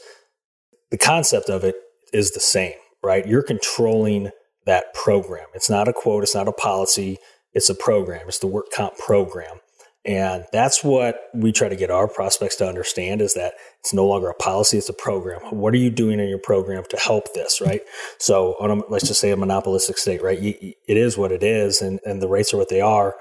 [0.91, 1.75] the concept of it
[2.13, 3.27] is the same, right?
[3.27, 4.31] You're controlling
[4.67, 5.47] that program.
[5.55, 7.19] It's not a quote, it's not a policy,
[7.53, 8.29] it's a program.
[8.29, 9.61] It's the work comp program.
[10.05, 14.07] And that's what we try to get our prospects to understand is that it's no
[14.07, 15.41] longer a policy, it's a program.
[15.51, 17.81] What are you doing in your program to help this, right?
[18.19, 20.39] So, a, let's just say a monopolistic state, right?
[20.41, 23.17] it is what it is, and, and the rates are what they are.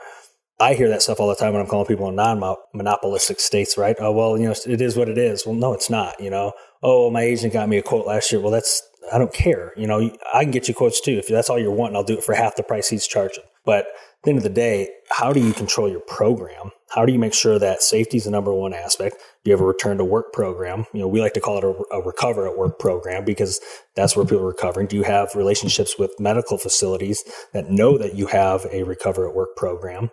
[0.60, 3.96] I hear that stuff all the time when I'm calling people in non-monopolistic states, right?
[4.00, 5.46] Oh, well, you know, it is what it is.
[5.46, 6.20] Well, no, it's not.
[6.22, 6.54] You know,
[6.84, 8.40] oh, my agent got me a quote last year.
[8.40, 9.74] Well, that's I don't care.
[9.76, 11.14] You know, I can get you quotes too.
[11.14, 13.44] If that's all you're wanting, I'll do it for half the price he's charging.
[13.66, 16.72] But at the end of the day, how do you control your program?
[16.90, 19.18] How do you make sure that safety is the number one aspect?
[19.44, 20.86] Do you have a return to work program?
[20.94, 23.60] You know, we like to call it a, a recover at work program because
[23.96, 24.88] that's where people are recovering.
[24.88, 29.36] Do you have relationships with medical facilities that know that you have a recover at
[29.36, 30.12] work program?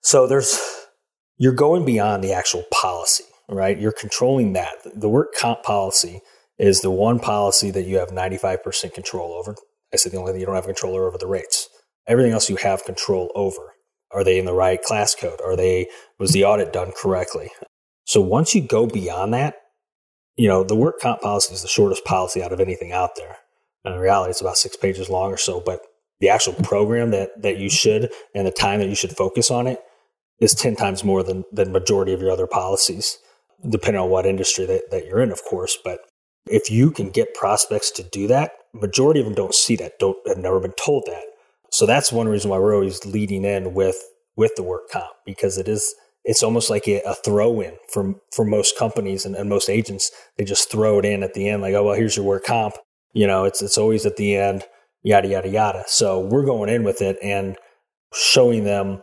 [0.00, 0.58] So there's,
[1.36, 3.78] you're going beyond the actual policy, right?
[3.78, 4.74] You're controlling that.
[4.94, 6.20] The work comp policy
[6.62, 9.56] is the one policy that you have 95% control over.
[9.92, 11.68] I said the only thing you don't have control over are the rates.
[12.06, 13.74] Everything else you have control over.
[14.12, 15.40] Are they in the right class code?
[15.44, 15.88] Are they
[16.20, 17.50] was the audit done correctly?
[18.04, 19.56] So once you go beyond that,
[20.36, 23.38] you know, the work comp policy is the shortest policy out of anything out there.
[23.84, 25.80] And in reality, it's about six pages long or so, but
[26.20, 29.66] the actual program that that you should and the time that you should focus on
[29.66, 29.80] it
[30.38, 33.18] is 10 times more than the majority of your other policies,
[33.68, 35.76] depending on what industry that, that you're in, of course.
[35.82, 35.98] But
[36.46, 40.16] if you can get prospects to do that, majority of them don't see that, don't
[40.26, 41.24] have never been told that.
[41.70, 43.96] So that's one reason why we're always leading in with
[44.36, 48.14] with the work comp because it is it's almost like a, a throw in for
[48.34, 50.10] for most companies and, and, most agents.
[50.36, 52.74] They just throw it in at the end, like, oh well, here's your work comp.
[53.12, 54.64] You know, it's it's always at the end,
[55.02, 55.84] yada yada yada.
[55.86, 57.56] So we're going in with it and
[58.14, 59.02] showing them.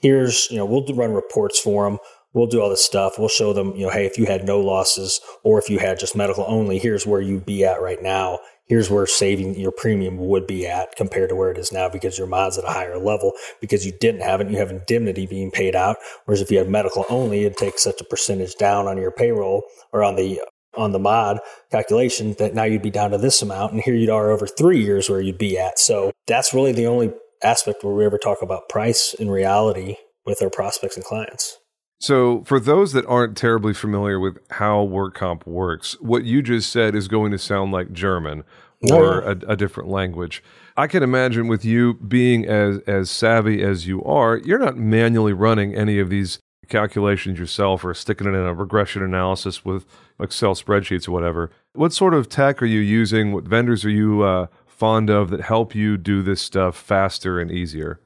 [0.00, 1.98] Here's you know we'll run reports for them.
[2.34, 3.18] We'll do all this stuff.
[3.18, 5.98] We'll show them, you know, hey, if you had no losses or if you had
[5.98, 10.18] just medical only, here's where you'd be at right now here's where saving your premium
[10.18, 12.98] would be at compared to where it is now because your mod's at a higher
[12.98, 14.50] level because you didn't have it.
[14.50, 15.96] You have indemnity being paid out.
[16.24, 19.62] Whereas if you had medical only, it'd take such a percentage down on your payroll
[19.92, 20.40] or on the
[20.76, 21.38] on the mod
[21.70, 23.72] calculation that now you'd be down to this amount.
[23.72, 25.78] And here you are over three years where you'd be at.
[25.78, 27.12] So that's really the only
[27.44, 31.58] aspect where we ever talk about price in reality with our prospects and clients.
[32.00, 36.70] So, for those that aren't terribly familiar with how work comp works, what you just
[36.70, 38.44] said is going to sound like German
[38.90, 40.42] or a, a, different language.
[40.76, 45.32] I can imagine with you being as as savvy as you are, you're not manually
[45.32, 49.84] running any of these calculations yourself or sticking it in a regression analysis with
[50.20, 51.50] Excel spreadsheets or whatever.
[51.74, 53.32] What sort of tech are you using?
[53.32, 57.50] What vendors are you uh, fond of that help you do this stuff faster and
[57.50, 58.00] easier?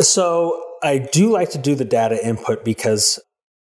[0.00, 3.20] So I do like to do the data input because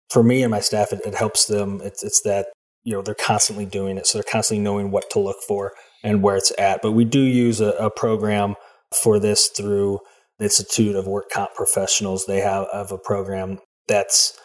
[0.09, 1.81] for me and my staff, it, it helps them.
[1.83, 2.47] It's, it's that,
[2.83, 4.07] you know, they're constantly doing it.
[4.07, 6.81] So they're constantly knowing what to look for and where it's at.
[6.81, 8.55] But we do use a, a program
[9.01, 9.99] for this through
[10.37, 12.25] the Institute of Work Comp Professionals.
[12.25, 14.39] They have, have a program that's,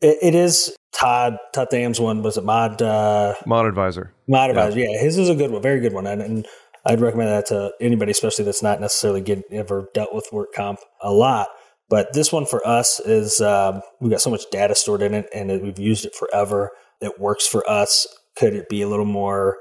[0.00, 2.22] it, it is Todd, Todd Tham's one.
[2.22, 2.80] Was it Mod?
[2.80, 4.14] Uh, Mod Advisor.
[4.28, 4.78] Mod Advisor.
[4.78, 4.86] Yeah.
[4.92, 5.00] yeah.
[5.00, 6.06] his is a good one, very good one.
[6.06, 6.46] And, and
[6.86, 10.80] I'd recommend that to anybody, especially that's not necessarily getting ever dealt with work comp
[11.02, 11.48] a lot.
[11.90, 15.28] But this one for us is um, we've got so much data stored in it,
[15.34, 16.70] and we've used it forever.
[17.00, 18.06] It works for us.
[18.36, 19.58] Could it be a little more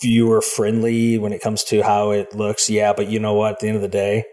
[0.00, 2.70] viewer friendly when it comes to how it looks?
[2.70, 3.52] Yeah, but you know what?
[3.52, 4.24] At the end of the day,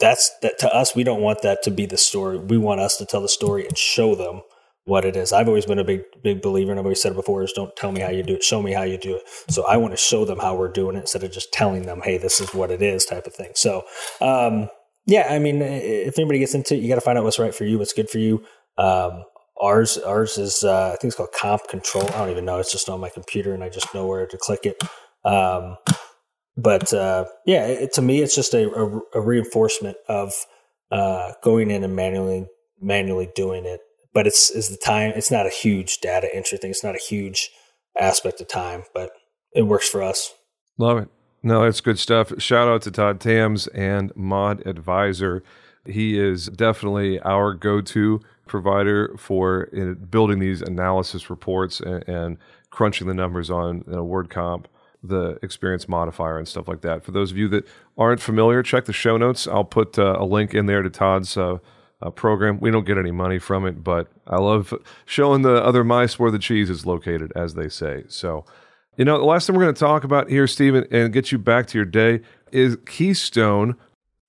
[0.00, 0.96] that's that to us.
[0.96, 2.38] We don't want that to be the story.
[2.38, 4.40] We want us to tell the story and show them
[4.84, 5.34] what it is.
[5.34, 7.76] I've always been a big, big believer, and I've always said it before: is don't
[7.76, 9.22] tell me how you do it, show me how you do it.
[9.50, 12.00] So I want to show them how we're doing it instead of just telling them,
[12.02, 13.52] "Hey, this is what it is," type of thing.
[13.54, 13.84] So,
[14.22, 14.70] um,
[15.08, 17.54] yeah, I mean, if anybody gets into it, you got to find out what's right
[17.54, 18.44] for you, what's good for you.
[18.76, 19.24] Um,
[19.60, 22.06] ours, ours is uh, I think it's called Comp Control.
[22.08, 22.58] I don't even know.
[22.58, 24.82] It's just on my computer, and I just know where to click it.
[25.24, 25.78] Um,
[26.58, 30.34] but uh, yeah, it, to me, it's just a, a, a reinforcement of
[30.90, 32.46] uh, going in and manually
[32.78, 33.80] manually doing it.
[34.12, 35.12] But it's is the time.
[35.16, 36.70] It's not a huge data entry thing.
[36.70, 37.50] It's not a huge
[37.98, 39.12] aspect of time, but
[39.54, 40.34] it works for us.
[40.76, 41.08] Love it.
[41.42, 42.32] No, that's good stuff.
[42.38, 45.42] Shout out to Todd Tams and Mod Advisor.
[45.84, 52.38] He is definitely our go to provider for uh, building these analysis reports and, and
[52.70, 54.66] crunching the numbers on you know, work comp,
[55.02, 57.04] the experience modifier, and stuff like that.
[57.04, 57.66] For those of you that
[57.96, 59.46] aren't familiar, check the show notes.
[59.46, 61.36] I'll put uh, a link in there to Todd's.
[61.36, 61.58] Uh,
[62.00, 62.60] uh, program.
[62.60, 64.72] We don't get any money from it, but I love
[65.04, 68.04] showing the other mice where the cheese is located, as they say.
[68.06, 68.44] So
[68.98, 71.38] You know, the last thing we're going to talk about here, Stephen, and get you
[71.38, 72.20] back to your day
[72.50, 73.76] is Keystone,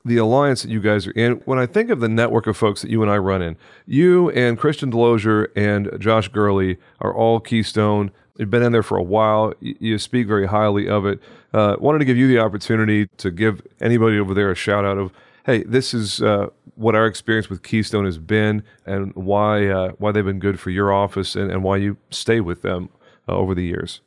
[0.06, 1.38] the alliance that you guys are in.
[1.46, 3.58] When I think of the network of folks that you and I run in,
[3.88, 8.12] you and Christian Delozier and Josh Gurley are all Keystone.
[8.38, 9.54] You've been in there for a while.
[9.60, 11.20] You speak very highly of it.
[11.52, 15.00] Uh, wanted to give you the opportunity to give anybody over there a shout out
[15.00, 15.12] of,
[15.48, 16.46] hey, this is uh,
[16.76, 20.70] what our experience with Keystone has been, and why uh, why they've been good for
[20.70, 22.90] your office, and, and why you stay with them
[23.28, 24.02] uh, over the years.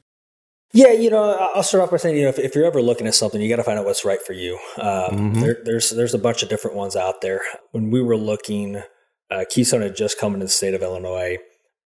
[0.75, 3.07] Yeah, you know, I'll start off by saying, you know, if, if you're ever looking
[3.07, 4.59] at something, you got to find out what's right for you.
[4.79, 5.41] Um, mm-hmm.
[5.41, 7.43] there, there's there's a bunch of different ones out there.
[7.73, 8.83] When we were looking,
[9.31, 11.37] uh, Keystone had just come into the state of Illinois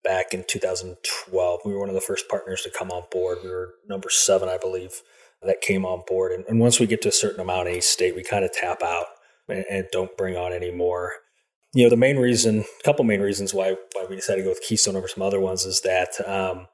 [0.05, 1.61] back in 2012.
[1.65, 3.39] We were one of the first partners to come on board.
[3.43, 5.03] We were number seven, I believe,
[5.43, 6.31] that came on board.
[6.31, 8.53] And, and once we get to a certain amount in each state, we kind of
[8.53, 9.07] tap out
[9.49, 11.11] and, and don't bring on any more.
[11.75, 14.51] You know, the main reason, a couple main reasons why why we decided to go
[14.51, 16.11] with Keystone over some other ones is that.
[16.25, 16.69] Um,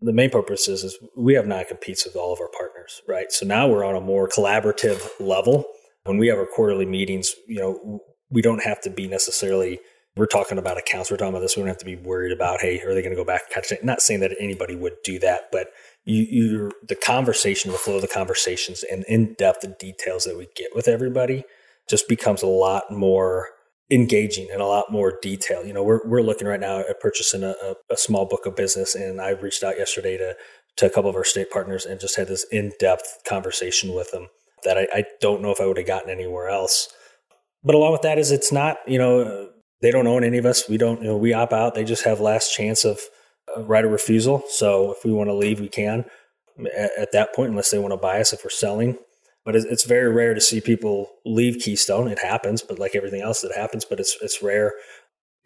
[0.00, 3.30] the main purpose is, is we have non competes with all of our partners, right?
[3.32, 5.64] So now we're on a more collaborative level.
[6.04, 9.80] When we have our quarterly meetings, you know, we don't have to be necessarily
[10.16, 12.60] we're talking about accounts, we're talking about this, we don't have to be worried about,
[12.60, 13.42] hey, are they going to go back?
[13.84, 15.68] Not saying that anybody would do that, but
[16.04, 20.36] you, you the conversation, the flow of the conversations and in depth the details that
[20.36, 21.44] we get with everybody
[21.88, 23.48] just becomes a lot more
[23.90, 25.64] engaging in a lot more detail.
[25.64, 27.54] You know, we're we're looking right now at purchasing a,
[27.90, 30.36] a, small book of business, and I reached out yesterday to
[30.76, 34.10] to a couple of our state partners and just had this in depth conversation with
[34.12, 34.28] them
[34.64, 36.88] that I, I don't know if I would have gotten anywhere else.
[37.64, 40.68] But along with that is it's not you know they don't own any of us.
[40.68, 41.74] We don't you know we opt out.
[41.74, 43.00] They just have last chance of
[43.56, 44.42] right of refusal.
[44.50, 46.04] So if we want to leave, we can
[46.76, 48.98] at that point, unless they want to buy us if we're selling
[49.48, 52.06] but it's, very rare to see people leave Keystone.
[52.06, 54.74] It happens, but like everything else that happens, but it's it's rare.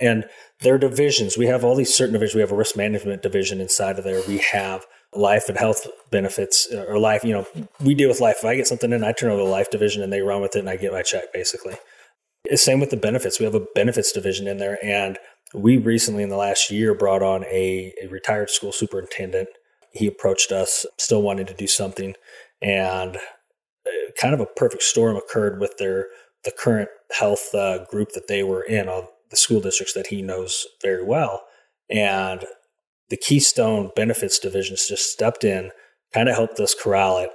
[0.00, 0.24] And
[0.59, 2.34] their divisions, we have all these certain divisions.
[2.34, 4.20] We have a risk management division inside of there.
[4.26, 7.22] We have life and health benefits uh, or life.
[7.22, 7.46] You know,
[7.80, 8.38] we deal with life.
[8.40, 10.57] If I get something in, I turn over the life division and they run with
[10.57, 11.76] it, and I get my check basically.
[12.57, 13.38] same with the benefits.
[13.38, 15.16] We have a benefits division in there, and
[15.55, 19.48] we recently in the last year brought on a, a retired school superintendent.
[19.92, 22.16] He approached us, still wanting to do something,
[22.61, 23.16] and
[24.20, 26.07] kind of a perfect storm occurred with their
[26.45, 30.22] the current health uh, group that they were in, all the school districts that he
[30.22, 31.43] knows very well,
[31.88, 32.45] and
[33.11, 35.70] the Keystone Benefits divisions just stepped in,
[36.12, 37.30] kind of helped us corral it,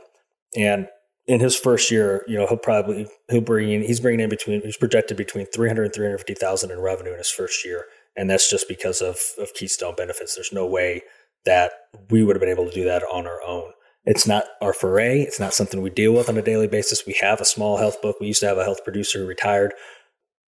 [0.56, 0.88] and
[1.28, 4.62] in his first year, you know, he'll probably he'll bring in, he's bringing in between
[4.62, 7.86] he's projected between 300 and 350,000 in revenue in his first year,
[8.16, 10.36] and that's just because of of Keystone Benefits.
[10.36, 11.04] There's no way
[11.46, 11.72] that
[12.10, 13.72] we would have been able to do that on our own.
[14.08, 15.20] It's not our foray.
[15.20, 17.06] It's not something we deal with on a daily basis.
[17.06, 18.16] We have a small health book.
[18.22, 19.74] We used to have a health producer who retired.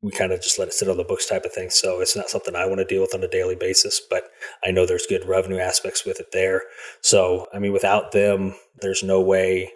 [0.02, 1.70] We kind of just let it sit on the books type of thing.
[1.70, 4.30] So it's not something I want to deal with on a daily basis, but
[4.64, 6.62] I know there's good revenue aspects with it there.
[7.02, 9.74] So, I mean, without them, there's no way,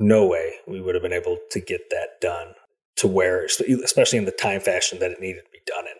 [0.00, 2.54] no way we would have been able to get that done
[2.96, 5.94] to where, especially in the time fashion that it needed to be done in.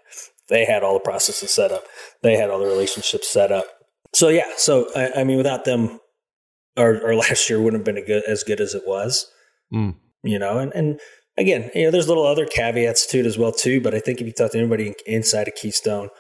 [0.49, 1.85] They had all the processes set up.
[2.23, 3.67] They had all the relationships set up.
[4.13, 6.01] So yeah, so I, I mean, without them,
[6.77, 9.31] our, our last year wouldn't have been good, as good as it was.
[9.73, 9.97] Mm.
[10.23, 11.01] You know, and, and
[11.39, 13.81] again, you know, there's little other caveats to it as well too.
[13.81, 16.11] But I think if you talk to anybody inside of Keystone,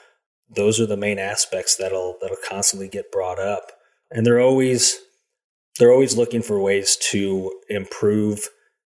[0.48, 3.72] those are the main aspects that'll that'll constantly get brought up,
[4.11, 4.98] and they're always
[5.78, 8.48] they're always looking for ways to improve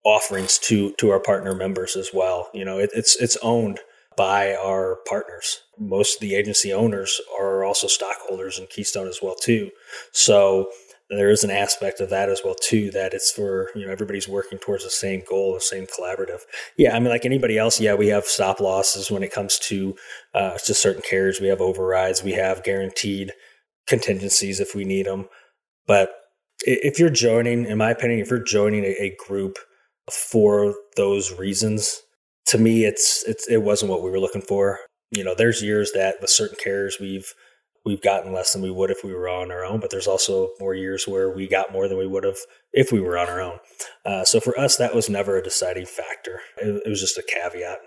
[0.05, 2.49] offerings to to our partner members as well.
[2.55, 3.81] You know, it, it's it's owned
[4.17, 5.61] by our partners.
[5.79, 9.71] Most of the agency owners are also stockholders in Keystone as well too.
[10.13, 10.71] So
[11.19, 14.29] there is an aspect of that as well too that it's for you know everybody's
[14.29, 16.41] working towards the same goal the same collaborative.
[16.77, 19.95] Yeah i mean like anybody else yeah we have stop losses when it comes to
[20.35, 21.41] uh, to certain carriers.
[21.41, 22.23] We have overrides.
[22.23, 23.33] We have guaranteed
[23.87, 25.29] contingencies if we need them
[25.87, 26.11] but
[26.65, 29.59] if you're joining in my opinion if you're joining a, a group
[30.11, 32.03] for those reasons
[32.47, 34.79] to me it's it's it wasn't what we were looking for.
[35.11, 37.33] You know there's years that with certain carriers we've
[37.85, 40.51] we've gotten less than we would if we were on our own, but there's also
[40.61, 42.39] more years where we got more than we would have
[42.73, 43.59] if we were on our own.
[44.05, 46.41] Uh, so for us, that was never a deciding factor.
[46.59, 47.79] It, it was just a caveat.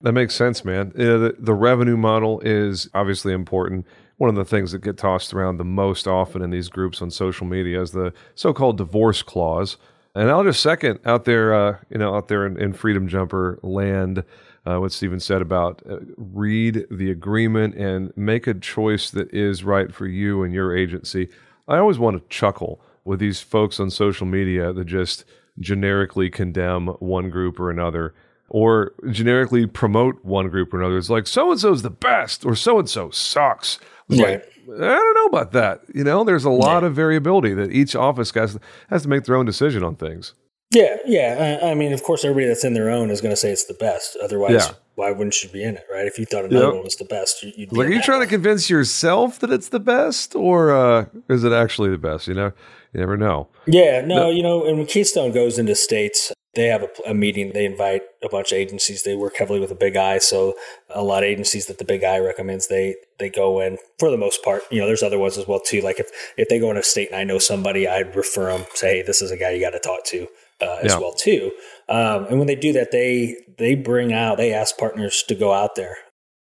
[0.00, 0.92] That makes sense, man.
[0.94, 3.86] the, the revenue model is obviously important.
[4.18, 7.10] One of the things that get tossed around the most often in these groups on
[7.10, 9.76] social media is the so-called divorce clause.
[10.14, 13.58] And I'll just second out there, uh, you know, out there in, in Freedom Jumper
[13.62, 14.24] land
[14.68, 19.64] uh, what Stephen said about uh, read the agreement and make a choice that is
[19.64, 21.28] right for you and your agency.
[21.66, 25.24] I always want to chuckle with these folks on social media that just
[25.58, 28.14] generically condemn one group or another.
[28.50, 30.96] or generically promote one group or another.
[30.96, 33.78] It's like so and so's the best or so and so sucks.
[34.08, 34.40] It's Right.
[34.66, 35.82] like, I don't know about that.
[35.94, 36.86] You know, there's a lot Yeah.
[36.88, 38.58] of variability that each office has
[38.88, 40.32] has to make their own decision on things.
[40.70, 41.58] Yeah, yeah.
[41.62, 43.64] I, I mean, of course, everybody that's in their own is going to say it's
[43.64, 44.16] the best.
[44.22, 44.70] Otherwise, Yeah.
[44.96, 46.06] why wouldn't you be in it, right?
[46.06, 46.74] If you thought another Yep.
[46.74, 49.50] one was the best, you- you'd be Like, are you trying to convince yourself that
[49.50, 52.28] it's the best, or uh, is it actually the best?
[52.28, 52.52] You know,
[52.92, 53.48] you never know.
[53.66, 54.30] Yeah, no, No.
[54.30, 57.52] you know, and when Keystone goes into states, they have a, a meeting.
[57.52, 59.04] They invite a bunch of agencies.
[59.04, 60.54] They work heavily with the Big I, so
[60.90, 64.16] a lot of agencies that the Big I recommends they they go in for the
[64.18, 64.64] most part.
[64.70, 65.80] You know, there's other ones as well too.
[65.80, 68.66] Like if if they go in a state and I know somebody, I'd refer them.
[68.74, 70.26] Say, hey, this is a guy you got to talk to
[70.60, 70.98] uh, as Yeah.
[70.98, 71.52] well too.
[71.88, 75.52] Um, and when they do that, they they bring out they ask partners to go
[75.52, 75.96] out there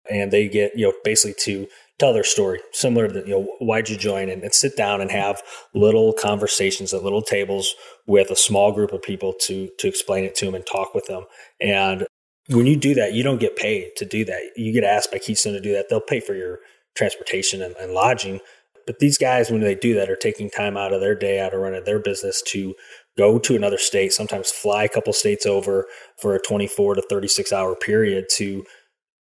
[0.10, 1.68] and they get you know basically to
[2.00, 5.12] tell their story similar to you know why'd you join and, and sit down and
[5.12, 5.42] have
[5.74, 7.76] little conversations at little tables
[8.08, 11.06] with a small group of people to to explain it to them and talk with
[11.08, 11.26] them
[11.62, 12.06] and
[12.48, 15.20] when you do that you don't get paid to do that you get asked by
[15.20, 16.60] keystone to do that they'll pay for your
[16.96, 18.40] transportation and, and lodging
[18.88, 21.54] but these guys when they do that are taking time out of their day out
[21.54, 22.74] of running their business to
[23.20, 25.86] go to another state sometimes fly a couple states over
[26.18, 28.64] for a 24 to 36 hour period to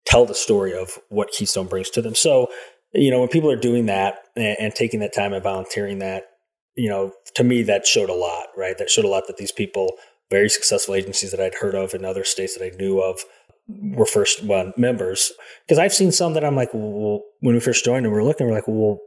[0.07, 2.15] tell the story of what Keystone brings to them.
[2.15, 2.47] So,
[2.93, 6.23] you know, when people are doing that and, and taking that time and volunteering that,
[6.75, 8.75] you know, to me, that showed a lot, right?
[8.79, 9.91] That showed a lot that these people,
[10.31, 13.19] very successful agencies that I'd heard of in other states that I knew of,
[13.67, 15.31] were first one members.
[15.65, 18.47] Because I've seen some that I'm like, well, when we first joined and we're looking,
[18.47, 18.97] we're like, well,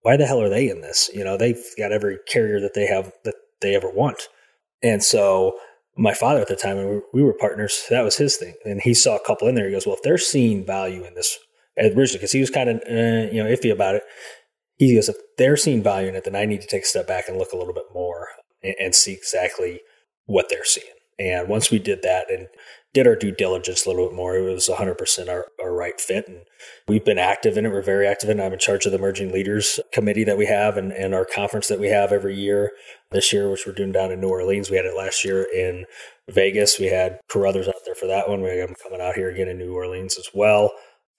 [0.00, 1.10] why the hell are they in this?
[1.12, 4.28] You know, they've got every carrier that they have that they ever want.
[4.82, 5.58] And so
[5.96, 8.54] my father at the time, and we- we were partners, that was his thing.
[8.64, 9.66] And he saw a couple in there.
[9.66, 11.38] He goes, well, if they're seeing value in this
[11.78, 14.02] originally, because he was kind of, uh, you know, iffy about it.
[14.76, 17.06] He goes, if they're seeing value in it, then I need to take a step
[17.06, 18.28] back and look a little bit more
[18.62, 19.80] and, and see exactly
[20.24, 20.94] what they're seeing.
[21.22, 22.48] And once we did that and
[22.92, 26.26] did our due diligence a little bit more, it was 100% our, our right fit.
[26.28, 26.40] And
[26.88, 27.70] we've been active in it.
[27.70, 28.44] We're very active in it.
[28.44, 31.68] I'm in charge of the Emerging Leaders Committee that we have and, and our conference
[31.68, 32.72] that we have every year
[33.12, 34.68] this year, which we're doing down in New Orleans.
[34.68, 35.86] We had it last year in
[36.28, 36.78] Vegas.
[36.78, 38.42] We had Carruthers out there for that one.
[38.42, 40.72] We them coming out here again in New Orleans as well.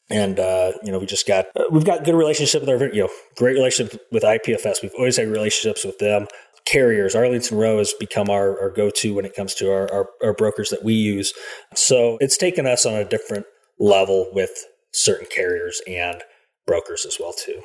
[0.10, 3.04] And uh, you know, we just got uh, we've got good relationship with our you
[3.04, 4.82] know great relationship with IPFS.
[4.82, 6.28] We've always had relationships with them.
[6.66, 10.34] Carriers, Arlington/Roe has become our, our go to when it comes to our, our, our
[10.34, 11.34] brokers that we use.
[11.76, 13.46] So it's taken us on a different
[13.80, 14.52] level with
[14.94, 16.22] certain carriers and
[16.66, 17.62] brokers as well too.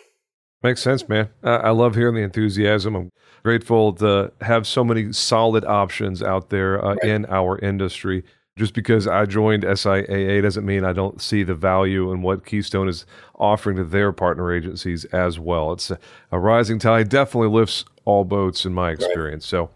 [0.63, 1.29] Makes sense, man.
[1.45, 2.97] I, love hearing the enthusiasm.
[2.97, 3.11] I'm
[3.45, 7.05] grateful to have so many solid options out there uh, Right.
[7.05, 8.25] in our industry.
[8.59, 12.89] Just because I joined SIAA doesn't mean I don't see the value in what Keystone
[12.89, 13.07] is
[13.37, 15.73] offering to their partner agencies as well.
[15.73, 15.99] It's a,
[16.33, 19.47] a rising tide definitely lifts all boats in my experience.
[19.47, 19.71] So,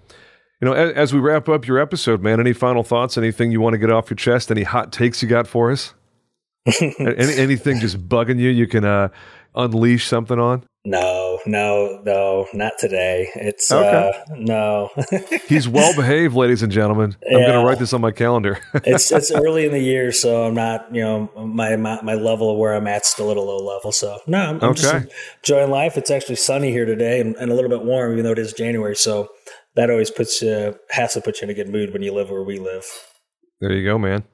[0.61, 3.17] you know, as, as we wrap up your episode, man, any final thoughts?
[3.17, 4.51] Anything you want to get off your chest?
[4.51, 5.95] Any hot takes you got for us?
[6.81, 8.51] any, anything just bugging you?
[8.51, 9.11] You can uh,
[9.55, 10.65] unleash something on.
[10.85, 13.29] No, no, no, not today.
[13.35, 14.11] It's Okay.
[14.19, 14.91] uh no.
[15.49, 17.17] He's well behaved, ladies and gentlemen.
[17.27, 18.59] I'm going to write this on my calendar.
[18.75, 22.51] it's it's early in the year, so I'm not, you know, my my, my level
[22.51, 23.93] of where I'm at still at a low level.
[23.93, 25.07] So no, I'm, I'm just
[25.45, 25.97] enjoying life.
[25.97, 28.53] It's actually sunny here today and, and a little bit warm, even though it is
[28.53, 28.97] January.
[28.97, 29.29] So
[29.75, 32.31] that always puts you has to put you in a good mood when you live
[32.31, 32.85] where we live.
[33.61, 34.25] there you go, man.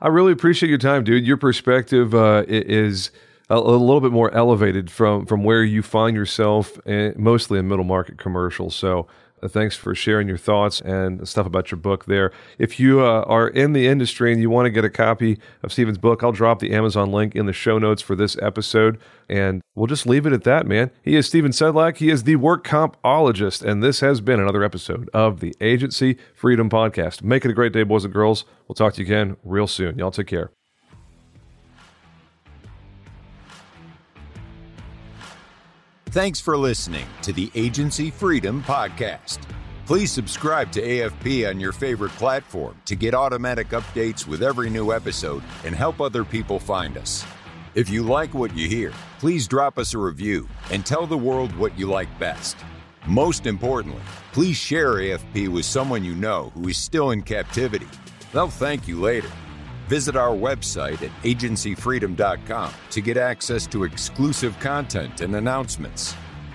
[0.00, 1.26] I really appreciate your time, dude.
[1.26, 3.10] Your perspective uh, is
[3.48, 7.68] a, a little bit more elevated from from where you find yourself, eh, mostly in
[7.68, 8.74] middle market commercials.
[8.74, 9.06] So.
[9.42, 12.32] uh, Thanks for sharing your thoughts and stuff about your book there.
[12.58, 15.70] If you uh, are in the industry and you want to get a copy of
[15.72, 18.98] Stephen's book, I'll drop the Amazon link in the show notes for this episode.
[19.28, 20.90] And we'll just leave it at that, man.
[21.02, 21.98] He is Stephen Sedlak.
[21.98, 23.62] He is the work compologist.
[23.62, 27.22] And this has been another episode of the Agency Freedom Podcast.
[27.22, 28.46] Make it a great day, boys and girls.
[28.66, 29.98] We'll talk to you again real soon.
[29.98, 30.50] Y'all take care.
[36.16, 39.38] Thanks for listening to the Agency Freedom Podcast.
[39.84, 44.92] Please subscribe to AFP on your favorite platform to get automatic updates with every new
[44.92, 47.22] episode and help other people find us.
[47.74, 51.54] If you like what you hear, please drop us a review and tell the world
[51.54, 52.56] what you like best.
[53.06, 54.00] Most importantly,
[54.32, 57.88] please share AFP with someone you know who is still in captivity.
[58.32, 59.28] They'll thank you later.
[59.88, 66.14] Visit our website at agencyfreedom.com to get access to exclusive content and announcements.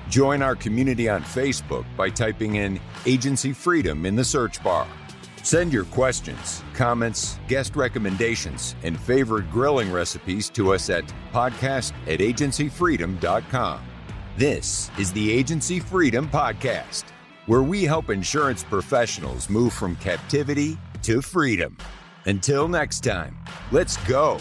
[0.10, 4.88] Join our community on Facebook by typing in Agency Freedom in the search bar.
[5.44, 12.20] Send your questions, comments, guest recommendations, and favorite grilling recipes to us at podcast at
[12.20, 13.82] agencyfreedom.com.
[14.38, 17.06] This is the Agency Freedom Podcast,
[17.48, 21.78] where we help insurance professionals move from captivity to freedom.
[22.26, 23.36] Until next time,
[23.72, 24.38] let's go